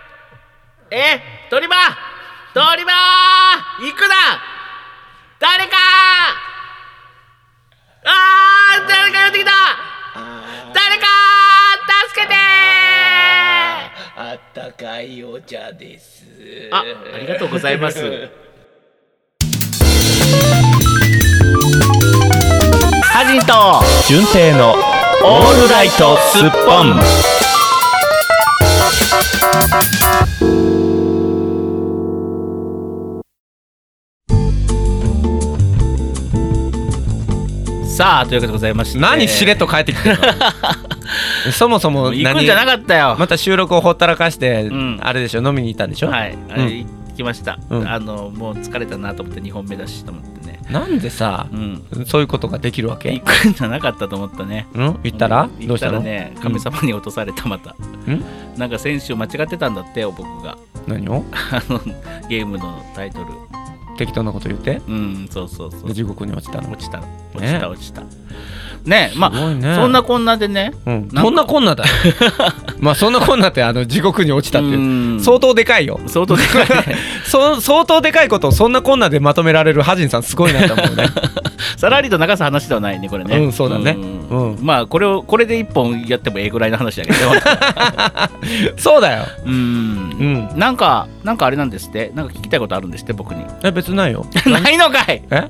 [0.91, 1.74] え鳥羽。
[2.53, 2.91] 鳥羽。
[3.80, 4.15] 行くな。
[5.39, 5.78] 誰か。
[8.03, 9.51] あー誰かやってきた。
[10.74, 11.05] 誰か
[12.09, 12.34] 助けて
[14.24, 16.69] あったかいお茶です。
[16.72, 16.84] あ
[17.15, 18.30] ありがとうございます。
[23.03, 24.76] ハジンと純正の
[25.24, 27.01] オールライトスッポン。
[37.88, 38.99] さあというわけでございまして。
[38.99, 40.22] 何しれっと帰ってきてるの？
[41.52, 45.00] そもそも行くんじゃなかったよ、また収録をほったらかして、ん。
[45.02, 45.42] あれでしょ？
[45.42, 47.88] 飲みに行ったんでしょ、はい、あれ行きました、うん。
[47.88, 50.30] あのもう疲れたなと思って2本目だしと思って。
[50.48, 51.84] ねなんでさう、ん。
[52.06, 53.12] そういうことができるわけ？
[53.12, 54.68] 行くんじゃなかったと思ったね。
[54.74, 55.00] うん？
[55.04, 55.68] 言ったら、うん。
[55.68, 55.94] どうしたの？
[55.96, 57.76] 行ったらね神様に落とされたまた、ん？
[58.58, 60.58] なんか先週間違ってたんだってよ僕が。
[60.88, 61.24] 何を？
[61.52, 61.80] あの
[62.30, 63.26] ゲームのタイトル。
[63.98, 64.82] 適当なこと言って。
[64.88, 65.88] うんそうそうそう。
[65.89, 66.72] で地獄に落ちたの。
[66.72, 67.04] 落ちた。
[67.36, 68.02] 落ちた落ちた。
[68.02, 68.08] ね
[69.15, 69.75] まあね。
[69.75, 71.21] そんなこんなでねうん、か。
[71.21, 71.84] そんなこんなだ。
[71.84, 71.89] よ
[72.79, 74.71] まあそんなこんなってあの地獄に落ちたってう。
[74.79, 75.19] ん。
[75.21, 75.99] 相当でかいよ。
[76.07, 76.95] 相当でかいね。
[77.25, 81.05] そ相当でかいことをそんなこんなでまとめられるハジンさんすごいなと思うね。
[81.77, 83.38] さらりと流す話ではないねこれね。
[83.38, 83.93] うんそうだね。
[83.93, 84.27] ん。
[84.29, 84.57] うん。
[84.61, 87.17] まあこれをこれで一本やってもええぐらいの話だけど。
[88.77, 89.23] そうだよ。
[89.45, 89.51] うん。
[89.53, 90.59] うん。
[90.59, 92.11] なんかなんかあれなんですって？
[92.15, 93.13] なんか聞きたいことあるんですって？
[93.13, 93.43] 僕に。
[93.63, 94.25] え別にないよ。
[94.45, 95.21] ないのかい。
[95.29, 95.47] え？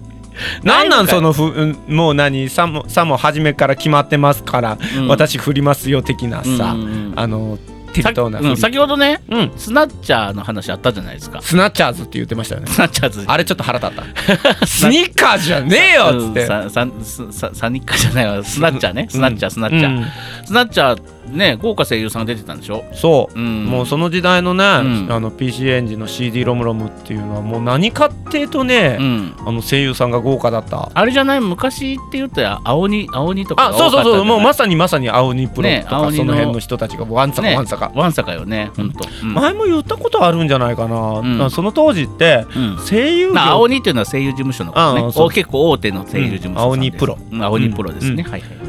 [0.63, 5.07] なのかいないんなんそのふうんもう何さもさも初めから決まってますから、うん。
[5.07, 7.19] 私振りますよ的なさ、うんうんうん。
[7.19, 7.57] あの
[7.93, 9.51] 適当なうん先ほどねうん。
[9.57, 11.41] スナッチャーの話あったじゃないですか。
[11.41, 12.67] スナッチャーズって言ってましたよね。
[12.67, 13.25] スナッチャーズ。
[13.27, 14.03] あれちょっと腹立った。
[14.65, 20.05] スニッカーじゃねえよっつって、うんサニッカじゃないわスナッチャーねスナッチャースナッチャー、うん
[20.45, 22.85] スナッチャーね豪華声優さんが出てたんでしょ？
[22.93, 23.65] そう、うん。
[23.65, 25.11] もうその時代のね、ん。
[25.11, 29.33] あの PC エンジンの CD ロムロムっていうのはもう何かっていうとね、うん。
[29.45, 30.89] あの声優さんが豪華だった。
[30.93, 31.41] あれじゃない？
[31.41, 34.25] 昔って言ったら青鬼青鬼とかあそうそうそう。
[34.25, 39.33] もうまささにまさに青鬼プロねとか、青鬼のその辺の人たちがワンサかねワンサか、ワンサかよねほんと、うん。
[39.33, 42.77] 前も言ったことあるんじゃないかな、その当時ってうん。
[42.77, 43.33] 声優業。
[43.33, 47.17] まあ、青鬼っていうのは声優事務所のことね結構大手の声優事務所青鬼プロ。
[47.31, 48.31] うん青鬼プロですね、うん。
[48.31, 48.60] はいはい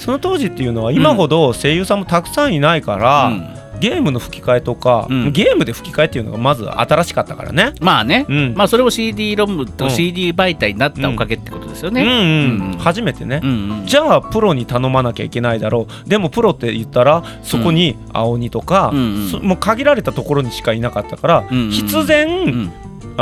[0.00, 3.60] その当時っていうのは今ほど声優さんもたくさんいないから、うん。
[3.80, 5.32] ゲームの吹き替えとか、うん。
[5.32, 7.72] ゲームで吹き替えっていうのがまず新しかったからね。
[7.80, 8.54] まあね、うん。
[8.54, 9.90] まあそれも CD ロムとうん。
[9.90, 12.08] CD 媒体になったおかげってことですよね、うん。
[12.08, 13.86] うんうん初めてね、うんうん。
[13.86, 16.08] じゃあプロに頼まなきゃいけないだろう。
[16.08, 19.28] でもプロって言ったらそこに青鬼とか、うんうん。
[19.30, 21.70] そもう限られたところにしかいなかったから、うんうん。
[21.70, 22.72] 必然、うん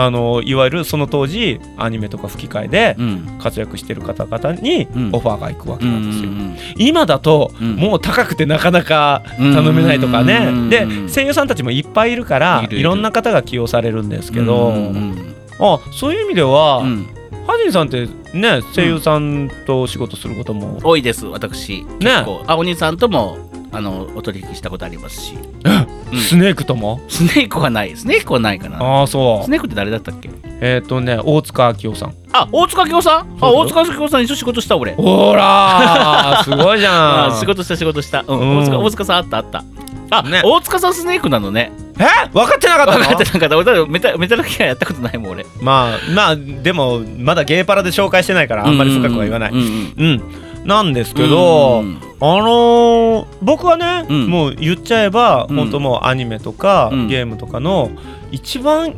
[0.00, 3.38] あのいわゆるその当時アニメとか吹き替えでうん。
[3.40, 5.10] 活躍してる方々にうん。
[5.12, 6.30] オファーが行くわけなんですよ。
[6.30, 7.74] うん今だとうん。
[7.76, 17.06] もう高くてなかなか頼めないとかね、うんで声優さんたちもいっぱいいるからいろんな方が起用されるんですけど、うんうんあそういう意味では、うん。
[17.48, 21.82] ハジンさんってね声優さんと仕事することも、多いです私。
[21.98, 22.44] 結構。
[22.46, 23.38] あお兄さんとも
[23.72, 25.34] あのお取引したことありますし。
[25.34, 27.00] う んスネークとも？
[27.08, 27.96] スネークはない。
[27.96, 28.78] スネークはないかな。
[28.82, 29.44] ああそう。
[29.44, 30.30] スネークって誰だったっけ？
[30.60, 32.14] えっ、とね大塚明夫さん。
[32.32, 33.38] あ大塚明夫さん？
[33.40, 34.94] あ大塚明夫さん一緒仕事した俺。
[34.94, 37.26] ほらー すごいじゃん。
[37.34, 38.58] あ仕事した仕事した、うんうん。
[38.58, 39.64] 大塚大塚さんあったあった。
[40.10, 40.40] あ、ね。
[40.42, 41.70] 大塚さんスネークなのね。
[41.98, 42.28] え？
[42.32, 42.98] 分かってなかったの？
[43.00, 43.58] 分かってなかった。
[43.72, 45.44] 俺メタメタルギアやったことないもん俺。
[45.60, 49.52] まあまあでもまだゲーパラで紹介してないからあんまり深くは言わない。
[49.52, 49.64] うんうん。
[49.64, 50.22] うん、
[50.64, 52.00] なんですけど、うん。
[52.20, 54.26] あのー僕はね、うん。
[54.26, 55.56] もう言っちゃえば、うん。
[55.56, 57.08] 本当もうアニメとか、うん。
[57.08, 57.90] ゲームとかの
[58.30, 58.94] 一番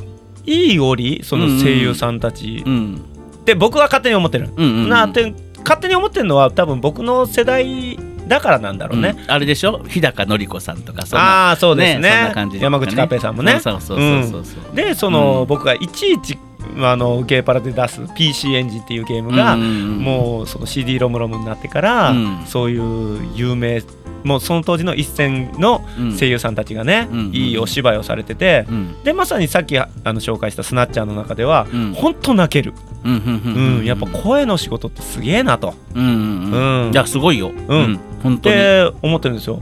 [0.47, 2.65] いい折その声優さんたち。
[2.67, 3.01] うん。
[3.41, 9.31] って僕は勝手に思ってる、うんうんなって勝手に思ってるのは多分僕の世代だからなんだろうね、うん。
[9.31, 9.83] あれでしょ？
[9.89, 11.49] 日高のり子さんとかそんな。
[11.49, 12.11] ああそうですね。
[12.11, 15.47] そんな感じとか山口勝平さんもね、そうそうそうそうそうでその、うん。
[15.47, 16.39] 僕がいちいち
[16.83, 22.43] あのゲーパラで出す PC エンジンっていうゲームが、もうその CD ロムロムになってから、うん。
[22.47, 23.83] そういう有名
[24.25, 29.03] もうその当時の一線のうん声優さんたちがね、うんいいお芝居をされてて、うん。
[29.03, 31.93] でまさにさっきあの紹介したスナッチャーの中では、うん。
[31.95, 35.75] ほんと泣ける、うんやっぱ声の仕事ってすげえなと。
[35.95, 37.49] うんうんういやすごいよ。
[37.49, 37.99] ん。
[38.23, 38.55] 本当に。
[38.55, 39.59] って思ってるんですよ。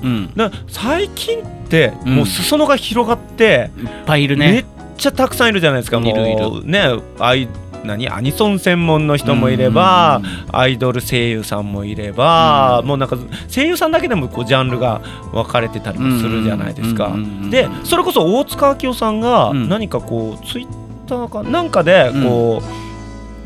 [0.66, 2.16] 最近ってうん。
[2.16, 4.64] もう裾野が広がって、いっぱいいるね
[4.98, 5.98] ちゃたくさんいるじゃないですか。
[6.00, 6.28] もういる。
[6.30, 7.48] いるねアイ
[7.84, 8.08] 何？
[8.10, 10.20] アニソン専門の人もいれば、
[10.52, 12.88] アイドル声優さんもいれば、うん。
[12.88, 13.16] もうなんか
[13.48, 15.00] 声優さんだけでもこうジャンルが
[15.32, 17.14] 分かれてたりもするじゃないですか。
[17.50, 19.68] でそれこそ大塚明夫さんがうん。
[19.68, 20.68] 何かこうツイッ
[21.06, 22.60] ターかなんかでこ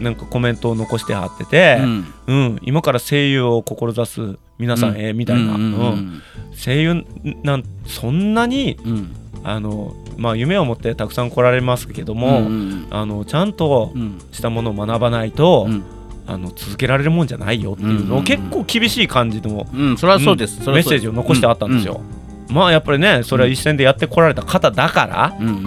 [0.01, 2.15] う、なんかコメントを残してはってて、うん。
[2.27, 6.23] うん今から声優を志す皆さんへ、みたいな、うんうんうん
[6.55, 7.05] 声優
[7.43, 9.17] なんそんなにうんうん。
[9.45, 14.19] あの、まあ、夢を持ってたくさん来られますけども、うんあのちゃんとうん。
[14.33, 15.83] したものを学ばないと、うん。
[16.27, 18.25] あの続けられるもんじゃないよっていうのを、うんうんうん。
[18.25, 20.61] 結構厳しい感じのうんそれはそうです。
[20.71, 22.01] メッセージを残してあったんですよ。
[22.49, 25.63] まあやっぱりねそれは一線でやってこられた方だから、うんうんうん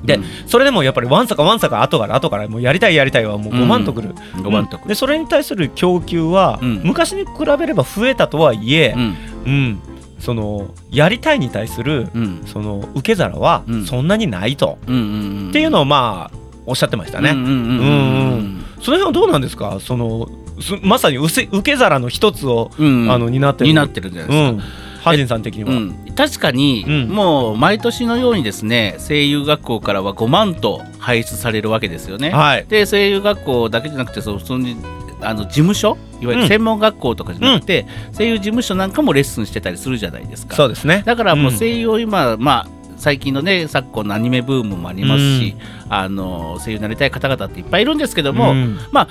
[0.00, 0.06] うん。
[0.06, 4.88] でそれでもやっぱりわんさかわんさか後から後からもうやりたいやりたいはもう5万とくる、5万とうん。
[4.88, 6.80] でそれに対する供給は、うん。
[6.84, 7.28] 昔に比
[7.58, 9.16] べれば増えたとはいえう、ん。
[9.46, 9.78] うん
[10.18, 12.42] そのやりたいに対するうん。
[12.46, 13.86] その受け皿はうん。
[13.86, 16.36] そんなにないと、っていうのをまあ
[16.66, 17.30] おっしゃってましたね。
[17.30, 19.78] その辺はどうなんですか？
[19.80, 20.28] その
[20.60, 23.68] すまさにうせ受け皿の一つを、うんあの担ってる。
[23.68, 24.50] になってるじゃないですか。
[24.50, 24.58] うん、
[25.02, 25.70] ハジンさん的には。
[25.70, 27.08] うん、確かに、うん。
[27.08, 32.30] もう毎年のようにですね声優学校からは5万と輩出されるわけですよね。
[32.30, 34.76] はい、で声優学校だけじゃなくてそう普通に
[35.24, 36.42] あの事務所いわゆうん。
[36.42, 40.56] る専門学校とかじゃなくて、声優事務所なんかもレッスンしてたりするじゃないですか。
[40.56, 41.02] そうですね。
[41.04, 41.58] だからもううん。
[41.58, 45.56] 声優を今、まあ最近のね昨今のアニメブームもありますし、
[45.88, 48.78] あの声優になりたい方々っていっぱいいるんですけども、うん。
[48.92, 49.08] まあ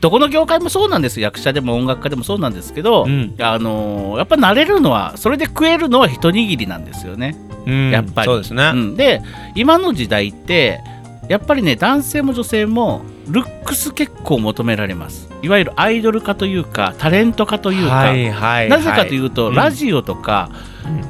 [0.00, 1.24] どこの業界もそうなんですよ。
[1.24, 3.34] 役者でも音楽家でもそうなんですけど、うん。
[3.40, 7.36] あのやっぱ慣れるのはそれで食えるのは一握りなんですよね。
[7.66, 7.90] うん。
[7.90, 8.26] やっぱり。
[8.26, 8.70] そうですね。
[8.74, 9.22] うん、で
[9.54, 10.80] 今の時代って
[11.28, 15.28] やっぱりね男性も女性もルックス結構求められます。
[15.42, 19.54] いわゆるアイドル化というかタレント化というか、はいはい、なぜかというと、うん。
[19.54, 20.50] ラジオとか、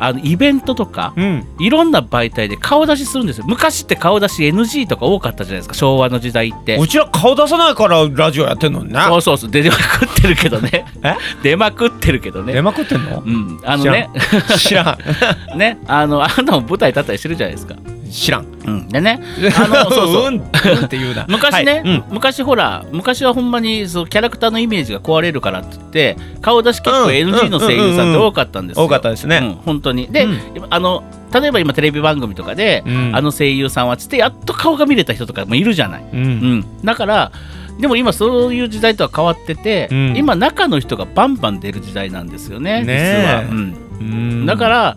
[0.00, 3.44] あのイベントとか、うん、いろんな媒体で顔出しするんですよ。
[3.46, 5.74] 昔って顔出し NG とか多かったじゃないですか。
[5.74, 6.76] 昭和の時代って。
[6.76, 9.00] うちら顔出さないからラジオやってんのにね。
[9.00, 9.50] そうそうそう。
[9.50, 10.84] 出まくってるけどね。
[11.02, 11.14] え？
[11.42, 13.22] 出まくってるけど出ねまくってんの？
[13.24, 13.30] う？
[13.30, 13.60] ん。
[13.64, 14.10] あのね。
[14.58, 14.98] 知らん。
[15.58, 15.78] ね。
[15.86, 17.76] あのあなたも舞台立ったりしてるじゃないですか
[18.08, 18.46] 知らん。
[18.66, 18.88] うん。
[18.88, 19.20] でね
[19.56, 20.26] あの そうそう。
[20.28, 21.26] うん、うんって言うな。
[21.30, 21.80] 昔ね、はい。
[21.80, 22.04] うん。
[22.10, 27.10] 昔ほら昔はほんまにそうキャラクターのイメージが壊れるからって言って顔出し結構うん。
[27.10, 29.40] NG の声優さんって多かったんですよ、多かったですね。
[29.42, 30.08] うん、本当に。
[30.10, 30.38] で、うん。
[30.70, 33.10] あの例えば今テレビ番組とかで、うん。
[33.14, 36.16] あの声優さんはつってやっと顔が見れた人とかもいるじゃない、う。
[36.16, 36.24] うん
[36.58, 37.32] ん、だから
[37.78, 40.16] でも今そういう時代とは変わってて、うん。
[40.16, 43.16] 今中の人がバンバン出る時代なんですよねねえ。
[43.20, 44.02] 実は、うん、う
[44.42, 44.46] ん。
[44.46, 44.96] だから、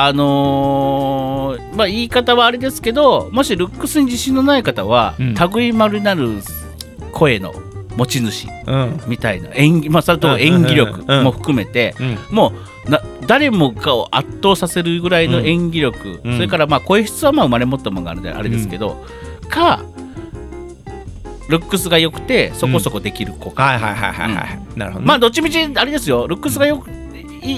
[0.00, 5.34] あのーまあ、言い方はあれですけどもしルックスに自信のない方は、うん。
[5.34, 6.40] 類いまれなる
[7.10, 7.52] 声の
[7.96, 9.00] 持ち主うん。
[9.08, 12.18] みたいな演技、まあ、それと演技力も含めて、うん。
[12.30, 12.52] も
[12.86, 16.34] うな誰もかを圧倒させるぐらいの演技力、うん。
[16.36, 19.04] それからまあ声質はまあ生まれ持ったものがあるんであれですけど、
[19.48, 19.82] か
[21.48, 23.50] ルックスが良くてそこそこできる子。
[23.50, 24.78] か、はいはいはいはいはい。
[24.78, 25.06] なるほどね。
[25.08, 26.28] まあどっちみちあれですよ。
[26.28, 26.97] ルックスがよくい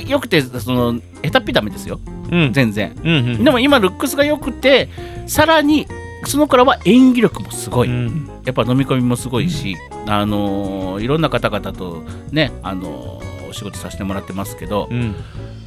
[0.08, 2.00] 良くてその下手っぴダメですよ。
[2.30, 2.52] うん。
[2.52, 2.94] 全然。
[3.02, 3.44] うんうん。
[3.44, 4.88] でも今ルックスが良くて
[5.26, 5.86] さらに
[6.26, 8.30] その頃は演技力もすごい、うん。
[8.44, 9.76] やっぱ飲み込みもすごいし、
[10.06, 15.14] あのーいろんな方々とね、あのーお仕事させてもらってますけど、うん。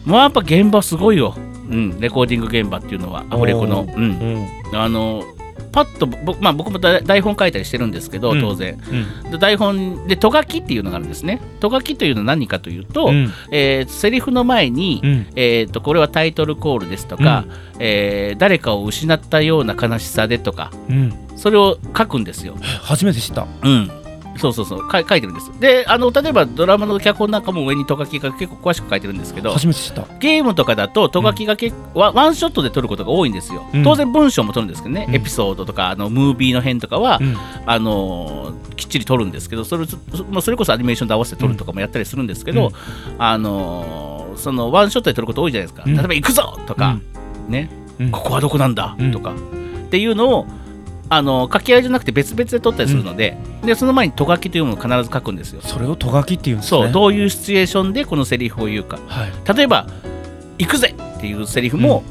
[0.05, 4.47] もうやっぱ現場すごいよ、うん、レコーディング現場っていうのはアフレコの、うん。
[4.73, 5.42] あのー
[5.73, 8.79] パッと僕,、まあ、僕も台台本書いたりしてるんですけどうん当然、
[9.25, 9.31] うん。
[9.31, 17.45] で台本でとがきっていうのがあるんですねとがきというのは何かというと、うんえーセリフの前に、うんえー、とこれはタイトルコールですとか、
[17.79, 21.13] えー誰かを失ったような悲しさでとかうん。
[21.35, 22.55] それを書くんですよ。
[22.81, 23.47] 初めて知った。
[23.63, 24.02] うん
[24.37, 25.51] そうそうそうか書いてるんです。
[25.59, 29.53] であの例えばドラマの脚本なんかも上にとがきが結構詳しく書いてるんですけど。
[30.19, 33.65] ゲームとかだととがきがけ、ワワンショットで撮ることが多いんですよ。
[33.73, 37.37] うん当然文章も撮るんですけどね、うんエピソードとかあのムービーの辺とかは、うん。
[37.65, 39.97] あのーきっちり撮るんですけどそれそ
[40.31, 42.73] まあそれこそアニメーションで合わせて撮るとかもやったりするんですけど、うん
[43.19, 46.97] あのーそのワンショットで撮ること多いじゃないですか、うん例えば「行くぞ!」とか、
[47.47, 47.69] ね
[47.99, 50.47] うんここはどこなんだ、うんとかっていうのを
[51.15, 55.61] あの掛け合いじゃなくて別々で撮ったりするので,、でその前に「とがき」というものを必ず書くんですよ。
[55.61, 56.81] それをとがきっていうんですね。
[56.81, 59.55] そうどういうシチュエーションでこのセリフを言うかはい。
[59.55, 59.87] 例えば
[60.57, 62.03] 「行くぜ!」っていうセリフも、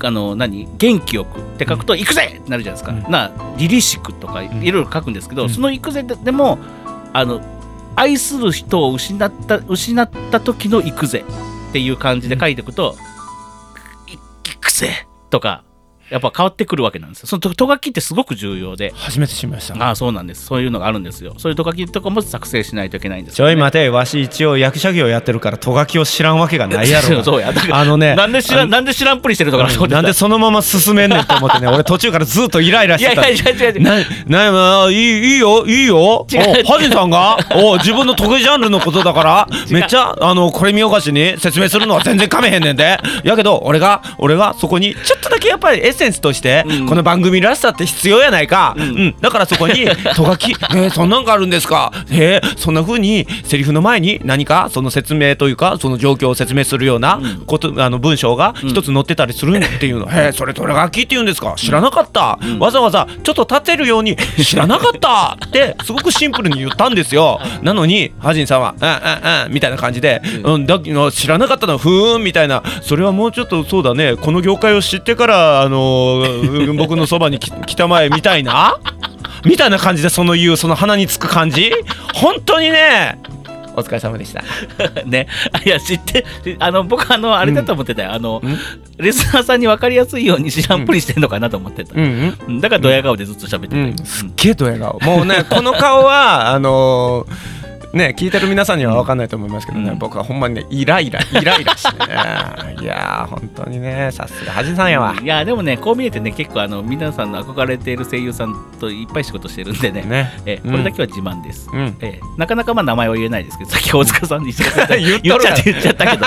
[0.00, 0.68] あの何？
[0.76, 6.58] 元気よくって書くと「行くぜ!」ってなるじゃないですか、うんなリリシックとかいんろいろ書くんですけど、うんその「行くぜ」ででも
[7.12, 7.40] あの
[7.96, 11.24] 愛する人を失った失った時の「行くぜ」
[11.70, 12.96] っていう感じで書いていくと
[14.08, 15.64] 「い行くぜ!」とか
[16.14, 19.74] やっぱ変わってくるわけなんですよそのととがきってすごく重要で初めて知りました。
[19.74, 27.24] ああそうなんですそういうのがあるんですよそういうとがきとかも作成しないといけないんですちょい待て、わし一応役者業やってるからとがきを知らんわけがないやろが。
[27.24, 28.14] そうやだからあのね。
[28.14, 33.28] なんで知らんなんで知らんぷりしてるとかなと思ってたなんでそのまま進めんねんって思ってね、俺途中からずっとイライラしてた。
[33.28, 33.96] いやいや違う違うな、
[34.26, 36.26] な、まあ、いい、いいよ、いいよ。
[36.66, 42.98] ハジンさんが、 お、自分の得意ジャンルのことだから、めっちゃ、あの、これ見よがしに説明するのは全然かめへんねんで。
[43.24, 48.74] やけど、俺が、俺がそこに、ちょっとだけやっぱりエッセンスとして、うんこの番組らしさって必要やないか。
[48.76, 49.16] うんん。
[49.20, 51.92] だからそこに、 とがき、えー、そんなんがあるんですか？
[52.10, 60.06] えー、そんな風に、セリフの前に何か、その説明というか、その状況を説明するようなこと、あの、文章が一つ載ってたりするっていうの。
[60.06, 61.54] へえ、それとがきって言うんですか？
[61.56, 62.38] 知らなかった。
[62.58, 67.40] わざわざ、ちょっと立てるように、知らなかったって、すごくシンプルに言ったんですよ。
[67.62, 70.78] なのに、ハジンさんは、うんうんうん、みたいな感じで、うん、だ
[71.12, 78.78] 知らなかったの、ふーん、みたいな、それはもうちょっとそうだね、この業界を知ってから、あのー、僕のそばにき来たまえ、みたいな？
[79.44, 81.72] みたいな感じでその言うその鼻につく感じ？
[82.14, 83.18] 本当にね。
[83.76, 84.42] お疲れ様でした。
[85.04, 85.26] ね。
[85.66, 86.24] いや知って
[86.60, 88.58] あの僕あのあれだと思ってたよ、あのうん。
[88.98, 92.60] レスナーさんに分かりやすいように知らんぷりしてんのかなと思ってた、うんうん。
[92.60, 94.98] だからドヤ顔でずっと喋ってたすっげえドヤ顔。
[95.02, 97.63] もうねこの顔はあのー
[97.94, 99.98] ね聞いてる皆さんには分かんないと思いますけどね、うん。
[99.98, 102.14] 僕はほんまにねイライライライラしてね。
[102.80, 105.14] いやー本当にねさすが恥さんやわ。
[105.20, 110.02] いやでもねこう見えてね結構あの皆さんの憧れている声優さんといっぱい仕事してるんでね。
[110.02, 110.32] ね。
[110.46, 111.96] えこれだけは自慢です、うん。
[112.00, 116.26] えなかなかまあ名前は言えないですけどさっき大塚さんに 言っちゃった言っちゃった言っちゃったけど。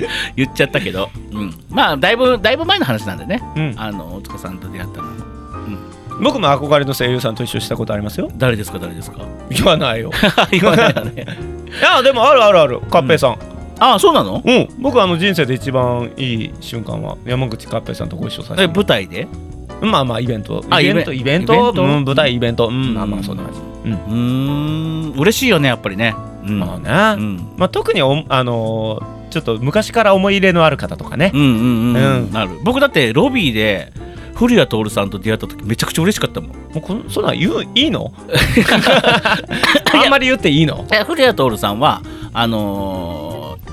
[0.36, 3.74] 言っちゃったけど、うん、まあだいぶだいぶ前の話なんでね、うん。
[3.76, 5.09] あの大塚さんと出会ったの、うん、
[6.20, 8.30] 僕も憧れの声優さんと一緒したことありますよ。
[8.36, 9.20] 誰ですか誰ですか？
[9.48, 10.10] 言わないよ。
[10.50, 11.24] 言わないよね。
[11.80, 12.80] いやでもあるあるある。
[12.90, 13.36] カッペイさん。
[13.78, 14.42] あそうなの？
[14.44, 19.26] うん、僕あの人生で一番いい瞬間は山口カッペイさんとご一緒させえて舞台で？
[19.80, 20.64] まあまあイベント。
[20.68, 21.12] あイベント？
[21.12, 21.72] イベント？
[21.74, 22.68] うん、舞台イベント。
[22.68, 23.60] うん、うんまあまあそんな感じ。
[23.90, 25.12] うん。
[25.16, 26.14] 嬉しいよねやっぱりね、
[26.46, 27.48] うん、まあね、うん。
[27.56, 32.64] まあ、特におあのーちょっと昔から思い入れのある方とかね、うんうんうん、うん。
[32.64, 33.92] 僕だってロビーで
[34.40, 36.50] 古谷徹さんと出会った時めちゃくちゃ嬉しかったもん。
[36.50, 38.10] もうこんそんなん言ういいの？
[39.92, 40.86] あんまり言っていいの？
[40.92, 42.00] え古谷徹さんは
[42.32, 43.29] あのー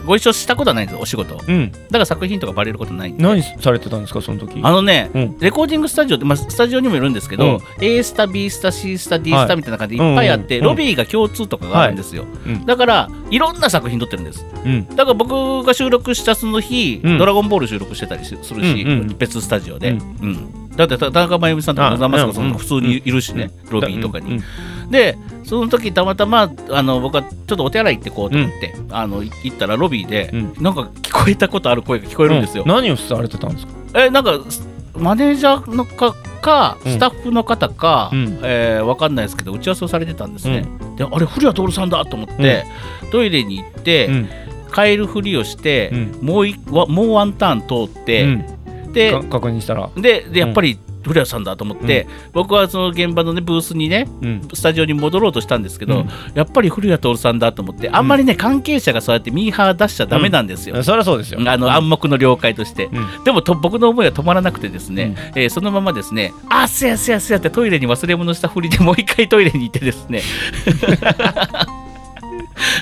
[0.07, 1.35] ご一緒したことはないんですお仕事。
[1.35, 1.71] だうん。
[1.91, 4.59] から作品とかバレることない何されてたんですかその時？
[4.63, 5.37] あのね、うん。
[5.39, 7.83] レコーディングスタジオって、まあ、スタジオにもいるんですけど、うん。
[7.83, 10.77] A スタ B スタ C スタ D スタみたいな感じでいっぱいあって、うんうんうん。
[10.77, 12.65] ロビーが共通とかがあるんですよ、うん。
[12.65, 14.45] だからいろんな作品撮ってるんです。
[14.65, 14.87] うん。
[14.87, 17.17] だから僕が収録したその日、うん。
[17.17, 18.85] ドラゴンボール収録してたりしするし、
[19.17, 24.43] 別スタジオで、ううんんだってた田中真由美さんとかあ野沢雅子さんうんとか普通にいるしね、ロビーとかに、うん
[24.89, 30.53] でその時たまたまあの僕はちょっとお手洗い行ってこうと思って、あのい行ったらロビーで、うん。
[30.61, 32.69] なんか聞こえたことある声が聞こえるんですよ、うん。
[32.69, 33.73] 何をされてたんですか？
[33.95, 36.91] えなんかすマネージャーのかかうん。
[36.93, 38.39] スタッフの方か、うん。
[38.43, 40.65] えーわかんないですけど打ち合わせをされてたんですね、
[40.97, 42.65] であれ古谷徹さんだと思って、
[43.11, 44.29] トイレに行って、うん。
[44.73, 46.19] 帰るふりをして、うん。
[46.21, 48.56] もういわもうワンターン通って、うん
[48.97, 49.89] でか確認したら。
[49.95, 54.47] ででやっぱり古谷さんだと思って、僕はその現場の、ね、ブースにねうん。
[54.53, 56.09] スタジオに戻ろうとしたんですけど、うん。
[56.35, 61.39] やっぱり古谷徹さんだと思ってあんまりね、関係者がそうやってミーハー出しちゃダメなんですよ、そりゃそうですよ。
[61.45, 63.23] あの暗黙の了解として、うん。
[63.23, 70.21] でもと僕の思いは止まらなくてですね、えーそのままですねあすやすやすやってトイレに忘れ物したふりでもう一回トイレに行ってですね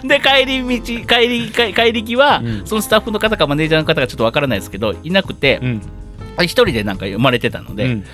[0.04, 0.68] で帰り道
[1.08, 2.62] 帰り帰帰り際、うん。
[2.66, 5.82] そのスタッフの方かマネージャーの方がちょっとわからないですけどいなくて、うん
[6.44, 8.06] 一人でなんか生まれてたので、うん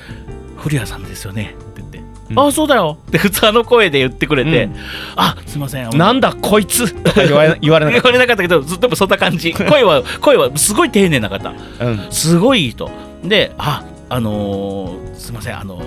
[0.57, 1.97] 古谷さんですよねって言って、
[2.30, 4.76] うんああそうだよって普通あの声で言ってくれて、うん
[5.15, 6.93] あすいませんなんだこいつ！
[6.93, 9.53] とか言われ 言われなかっ言われなかったけどずっとそんな感じ。
[9.53, 11.51] 声は 声はすごい丁寧な方。
[11.80, 12.07] たうん。
[12.11, 12.91] すごいいい人
[13.24, 15.82] でああのーすいませんあの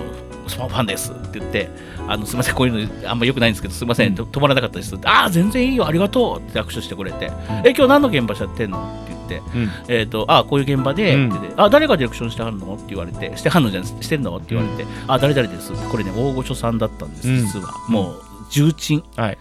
[0.47, 1.69] スマホファンですって言って
[2.07, 7.31] あのすいませんこういうのあんま良くないんですけどすいません、と止まらなかったですってああ全然いいよありがとうって握手してくれて、
[7.63, 9.03] え今日何の現場しちゃってんの？
[9.05, 9.69] ってうん。
[9.87, 11.53] えー、とあこういう現場で、うん。
[11.57, 12.75] あ誰がディレクションしてはるの？
[12.75, 14.37] って言われてしてはんのじゃないしてんの？
[14.37, 15.71] って言われて、あ誰々です。
[15.89, 17.37] これね大御所さんだったんです、うん。
[17.39, 17.73] 実は。
[17.89, 18.21] もう
[18.51, 19.03] 重鎮。
[19.15, 19.37] はい。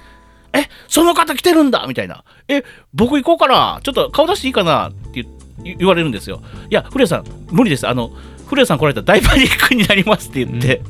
[0.52, 1.84] えその方来てるんだ！
[1.88, 2.24] みたいな。
[2.48, 2.62] え
[2.94, 3.80] 僕行こうかな？
[3.82, 4.90] ちょっと顔出していいかな？
[4.90, 5.26] って
[5.62, 6.42] 言われるんですよ。
[6.70, 7.88] いや古谷さん無理です。
[7.88, 8.10] あの
[8.46, 10.82] 古谷さん来られたら大パニックになりますって言って、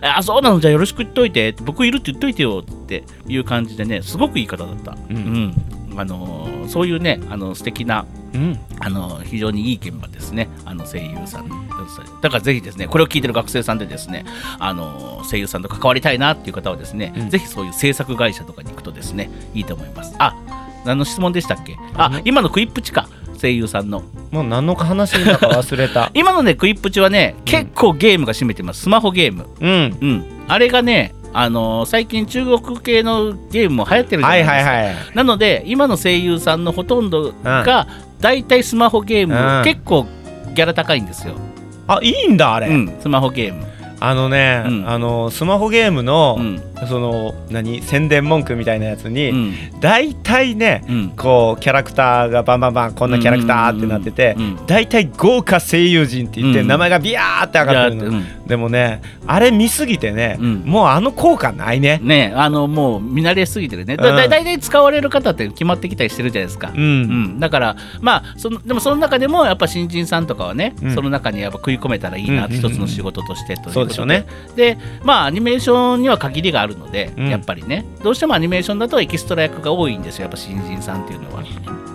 [0.00, 0.60] あそうなの？
[0.60, 1.54] じゃあよろしく言っといて。
[1.64, 5.54] 僕いるって言っといてよっていう感じでねすごくいい方だった、うん
[5.96, 11.48] あのーそういうねあの素敵なうんあの非常にいい現場ですね、あの声優さん
[12.20, 14.24] だからぜひですね、これを聞いてる学生さんでですね、
[14.60, 20.14] あの声優さんと関わりたいなっていう方はですね、うんぜひそういう制作会社とかに行くとですね、いいと思います。
[20.18, 20.36] あ、
[20.84, 21.76] 何の質問でしたっけ？
[21.94, 23.08] あ、今のクイップチか、
[23.40, 24.04] 声優さんの。
[24.30, 28.82] もう何の話だか忘れた 今のね、クイップチはね、結構ゲームが占めてます。
[28.82, 29.46] スマホゲーム。
[29.60, 30.24] うんうん。
[30.46, 34.52] あれがね、あの最近中国系のゲームも流行ってるじゃなはいいですか。
[34.52, 37.86] はいはいなので今の声優さんのほとんどが
[38.20, 39.64] 大体スマホゲーム、うん。
[39.64, 40.06] 結構
[40.54, 41.34] ギャラ高いんですよ、
[41.86, 43.64] あいいんだあれ、うん、スマホゲーム、
[44.00, 44.88] あのね、うん。
[44.88, 49.80] あのスマホゲームの、うんその何宣伝文句みたいなやつうに、ん。
[49.80, 54.42] 大体ねうん、こうキャラクターがバンバンバンこんなキャラクターってなってて、うん。
[54.42, 54.66] うん。
[54.66, 56.66] 大体豪華声優陣って言って、うん。
[56.66, 60.54] 名前がビヤーって上がってるの、いやでもねあれ見すぎてね、うん。
[60.64, 61.98] もうあの効果ないね。
[62.02, 63.96] うんねあのもう見慣れすぎてるね。
[63.96, 64.16] だうん。
[64.16, 66.72] だ大体使われる方って決まってきたりしてるじゃないですか。
[66.74, 66.84] う、ん、う
[67.36, 70.94] ん、だからまあそのでもその中でもやっぱ新人さんとかはね、うん。
[70.94, 74.26] その中にやっぱ食い込めたらいいなうんうんうん一つの仕事としてということそうでしょうね。
[74.56, 77.28] でまあアニメーションには限りがあるので、うん。
[77.28, 77.84] やっぱりね。
[78.02, 81.42] どうしてもアニメーションだとエキストラ役が多いんですよやっぱ新人さんっていうのは、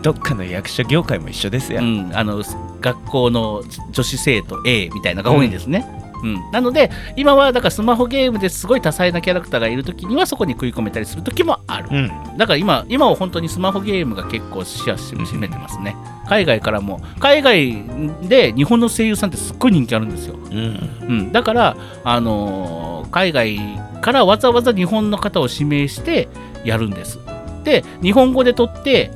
[0.02, 2.44] どっかの役所業界も一緒ですよ、うん、あの
[2.80, 5.88] 学校の女子生徒 A みたいなのが多いんですね、
[6.24, 12.38] うん、なので今はだからスマホゲームですごい多彩なキャラクターがいる時にはそこに食い込めたりする時もある、うん。
[12.38, 15.96] だから今今は本当にスマホゲームが結構視野占めてますね。
[16.28, 17.02] 海外からも。
[17.20, 17.84] 海外
[18.28, 20.90] で日本の声優さんってすっごい人気あるんですよ、うん。
[21.02, 23.60] うん、だから、あのー海外
[24.06, 26.30] からわざわざ日本の方を指名して
[26.64, 27.18] やるんです。
[27.64, 29.10] で日本語で撮って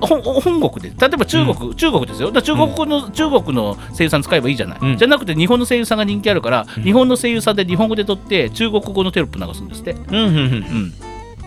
[0.00, 0.90] 本本国で。
[0.96, 2.30] 例えば中国、中国ですよ。
[2.30, 4.96] 中国の、中国の声優さん使えばいいじゃない、うん。
[4.96, 6.82] じゃなくて日本の声優さんが人気あるから、うん。
[6.84, 9.92] 日本の声優さんで日本語で撮って中国語のテロップ流すんですって。
[9.92, 10.36] うんうん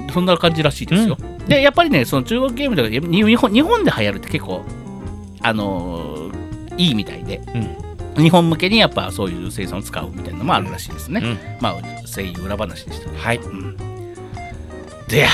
[0.01, 1.15] うん、そんな感じらしいですよ。
[1.47, 4.65] で、やっぱりね、その中国ゲームでに日本日本で流行るって結構、
[5.41, 6.29] あのー
[6.79, 7.41] いいみたいで、
[8.19, 11.21] 日本向けにやっぱそういう生産を使うみたいなのもあるらしいですね。
[11.23, 11.37] うん。
[11.61, 13.09] まあ、声優裏話でした。
[13.11, 13.37] はい。
[13.37, 13.77] うん、
[15.07, 15.29] でや、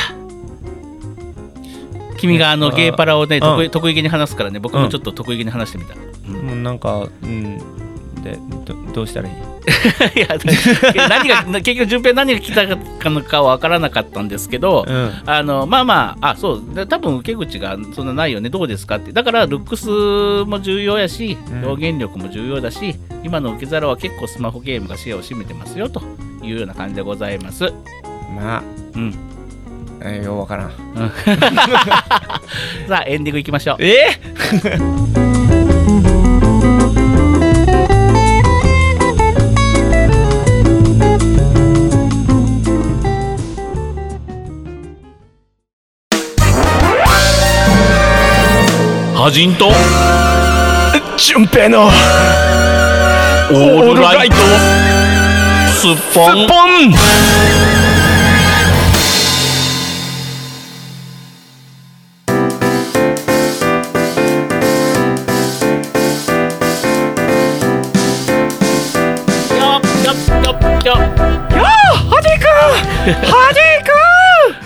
[2.18, 3.42] 君があのゲーパラをね、うん。
[3.42, 5.96] 得意得意げに話すからね、僕もちょっと得意げに話してみた。
[6.28, 6.64] うん。
[6.64, 7.85] なんかうん
[8.26, 9.36] でどどうしたらいい？
[10.18, 10.28] いや、
[11.08, 12.76] 何が、結局、順平何が来たか
[13.10, 15.12] のかは分からなかったんですけど、うん。
[15.26, 19.90] あのまあまあ、あそう、で多分受け口がそんなないよね、どうですかって、だからルックス
[20.50, 26.02] も重要やしうん、表現力も重要だし、今の受け皿は結構スマホゲームが視野を占めてますよと
[26.44, 27.72] いうような感じでございます。
[28.36, 28.64] まあ
[28.96, 29.14] うん、
[30.02, 30.72] えーようわからん。
[32.88, 33.78] さあ、エンディングいきましょう。
[33.84, 34.18] え
[35.20, 35.35] は
[49.32, 49.72] じんと
[51.18, 54.36] 順平のオオールライト？
[55.72, 56.94] スッポン？
[70.86, 72.46] よっハジ君
[73.26, 73.58] ハジ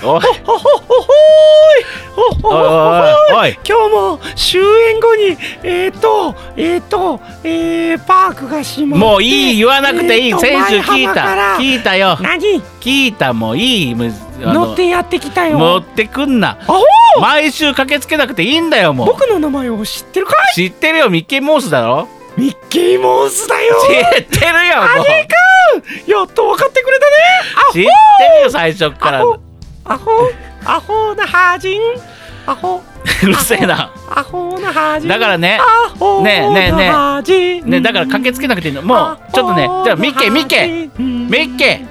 [0.01, 1.83] 君おいほほほほーい
[2.13, 3.57] ほほほほおい。
[3.67, 11.35] 今日も終演後にえっ、ー、とえっ、ー、とえー、パークが閉まもういい言わなくていい、えーと選手聞いた。
[11.35, 12.17] ら聞いたよ。
[12.21, 12.61] 何？
[12.79, 13.95] 聞いたもういい。
[14.39, 15.57] 乗ってやってきたよ。
[15.57, 16.57] 持ってくんな。
[16.61, 19.07] あほー毎週駆けつけなくていいんだよもう。
[19.07, 20.55] 僕の名前を知ってるかい？
[20.55, 21.09] 知ってるよ。
[21.09, 22.07] ミッキーモースだろ？
[22.37, 23.75] ミッキーモースだよ。
[24.15, 24.87] 知ってるよも
[26.07, 26.09] う。
[26.09, 27.11] やっと分かってくれたね。
[27.67, 27.85] 知ってる
[28.43, 29.19] よ最初っから。
[29.19, 29.39] アホ！
[29.85, 30.11] アホ！
[30.65, 31.81] アホなハジン？
[32.49, 32.81] アホ。
[33.23, 33.91] うるせえな。
[34.09, 34.57] アホ。
[34.59, 35.59] なハジンだからね。
[35.61, 36.91] アホねえねえね
[37.27, 37.61] え。
[37.61, 38.81] ねだから駆けつけなくていいの。
[38.81, 41.85] もうちょっとねじゃあミッケミッケミッケ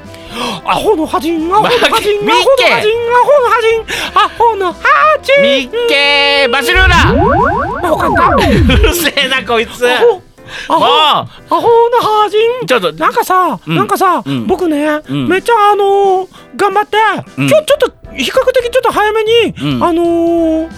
[0.65, 2.19] アホのハジンアホのハジンアホのハジ。
[2.19, 3.85] ンミッケアホのハジン
[4.15, 4.79] アホのハ
[5.23, 6.51] ジンミッケー。
[6.51, 7.13] バシルーラ。
[7.13, 9.89] うるせえなこいつ。
[9.89, 10.23] アホ。
[10.69, 11.61] アホ。
[11.61, 12.93] のハジンうちょっと。
[12.95, 13.77] なんかさ、うん。
[13.77, 14.47] なんかさ、うん。
[14.47, 15.29] 僕ね、うん。
[15.29, 16.97] めっちゃあのー頑張って、
[17.39, 17.49] うん。
[17.49, 17.93] ちょちょっと
[18.25, 19.85] 比較的ちょっと早めに、うん。
[19.85, 20.69] あのー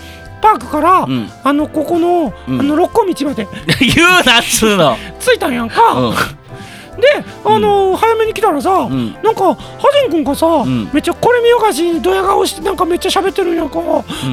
[0.42, 1.30] パークから、うん。
[1.44, 2.60] あのここの、うん。
[2.60, 3.46] あの六甲道まで
[3.94, 4.96] 言うなっつうの。
[5.20, 6.14] 着いたんやんか、
[7.44, 9.12] あのー早めに来たらさ、うん。
[9.22, 10.90] なんかハジン君がさ、ん。
[10.92, 13.82] めっちゃこれ見よがしドヤ顔してなんかめっちゃ喋ってるんやんか、ん。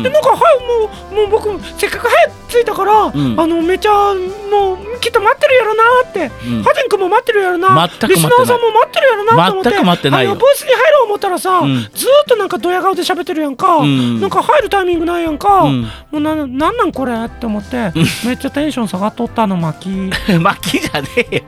[0.03, 3.39] でなんかはいもうもう僕せっかく早く着いたから、ん。
[3.39, 6.63] あのめっちゃもうきっと待ってるやろなって、うん。
[6.63, 7.87] ハジン君も待ってるやろな。
[7.87, 9.69] リスナーさんも待ってるやろなと思って。
[9.71, 10.31] 全く待ってないよ。
[10.31, 11.75] あのブースに入ろう思ったらさ、うん。
[11.75, 11.89] ずーっ
[12.27, 14.21] となんかドヤ顔で喋ってるやんか、ん。
[14.21, 15.81] なんか入るタイミングないやんか、うん。
[15.83, 17.91] もうななんなんこれって思って、
[18.25, 21.43] めっちゃテンション下がっとったの巻き巻きじゃねえよ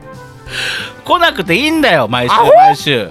[1.04, 3.10] 来なくていいんだよ毎週毎週。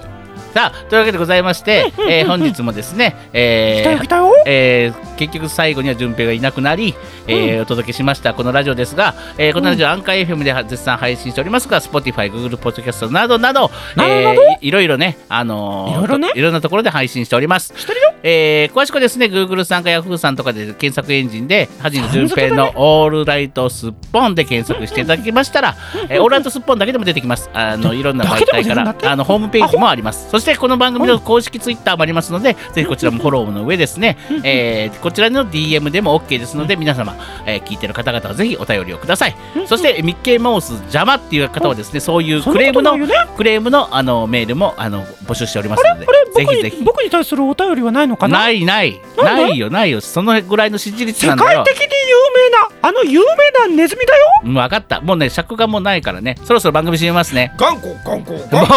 [0.54, 4.34] さあというわけでございまして、えー本日もですね、え来たよー来たよ。
[4.46, 6.94] えー結局最後には順平がいなくなり、
[7.26, 14.06] えーお届けしましたこのラジオですが、えーこのラジオ、アンカー FM で絶賛配信しておりますが Spotify、Google ポッドキャストなどなどなど。
[14.06, 16.30] えなどーいいろいろね、あのーいろいろね。
[16.34, 17.72] いろんなところで配信しております。
[17.76, 18.12] してるよ。
[18.22, 25.76] えー詳しくはですね Google さんか Yahoo さんとかで検索エンジンで「はじの順平のオールライトスッポン」で検索していただきましたら、
[26.08, 27.50] えーオールライトスッポンだけでも出てきます。
[27.54, 30.28] あのいろんな媒体かだけでも出るんだってらあのホームページもあります。
[30.30, 37.14] そしてこの番組の公式ツイッターもありますのでぜひこちらもフォローの上ですね、えーこちらの DM でも OK ですので皆様、
[37.46, 39.36] えー聞いてる方々はぜひお便りをください。
[39.66, 46.18] そしてミッケーマウス邪魔っていう方はですねそういうクレームのそんなことないよクレームのあのメールもあの募集しておりますのであれ？
[46.34, 46.76] 僕ぜひぜひ。
[46.78, 48.38] に僕に対するお便りはないのかな？
[48.40, 49.00] ないない。
[49.16, 50.00] ないよないよ。
[50.00, 51.64] そのぐらいの支持率世なんだよ。
[51.64, 54.24] 界的に有名なあの有名なネズミだよ？
[54.44, 55.00] うん分かった。
[55.00, 56.36] もうね尺がもうないからね。
[56.44, 57.52] そろそろ番組締めますね。
[57.58, 58.32] 頑固頑固。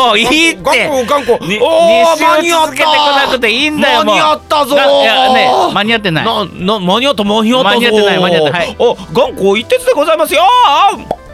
[0.07, 0.61] もういいって。
[0.63, 7.69] 頑固頑固におー2週続けてこなくていいんだよもう間に合ったぞいやね間に合ってないなな間に合った間に合った。
[7.69, 8.75] ぞ間に合ってない間に合ってない。
[8.79, 10.41] お頑固一徹でございますよ。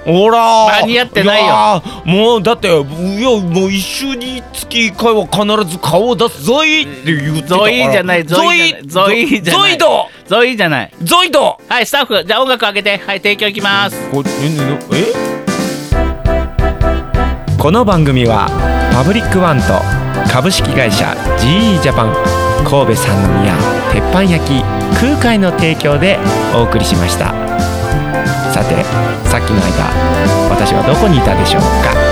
[0.06, 0.68] ほら。
[0.82, 1.48] 間に合ってないよ。
[1.48, 6.44] やもうだっていやもう一週に月一回は必ず顔を出す。
[6.44, 7.48] ぞいって言ってた。
[7.50, 10.08] からゾイじゃないゾイゾイゾイド。
[10.26, 10.92] ゾイじゃない。
[11.02, 11.58] ゾイド。
[11.68, 12.98] はいスタッフじゃあ音楽上げて。
[12.98, 14.10] はい提供いきます。
[14.10, 14.24] こ
[14.94, 15.14] え
[17.62, 18.48] この番組は
[18.94, 19.66] パブリックワンと
[20.32, 23.54] 株式会社 GE ジャパン神戸三宮
[23.92, 24.64] 鉄板焼き
[25.00, 26.18] 空海の提供で
[26.56, 27.34] お送りしました。
[28.54, 28.84] さて
[29.30, 32.09] さっきの間私はどこにいたでしょうか？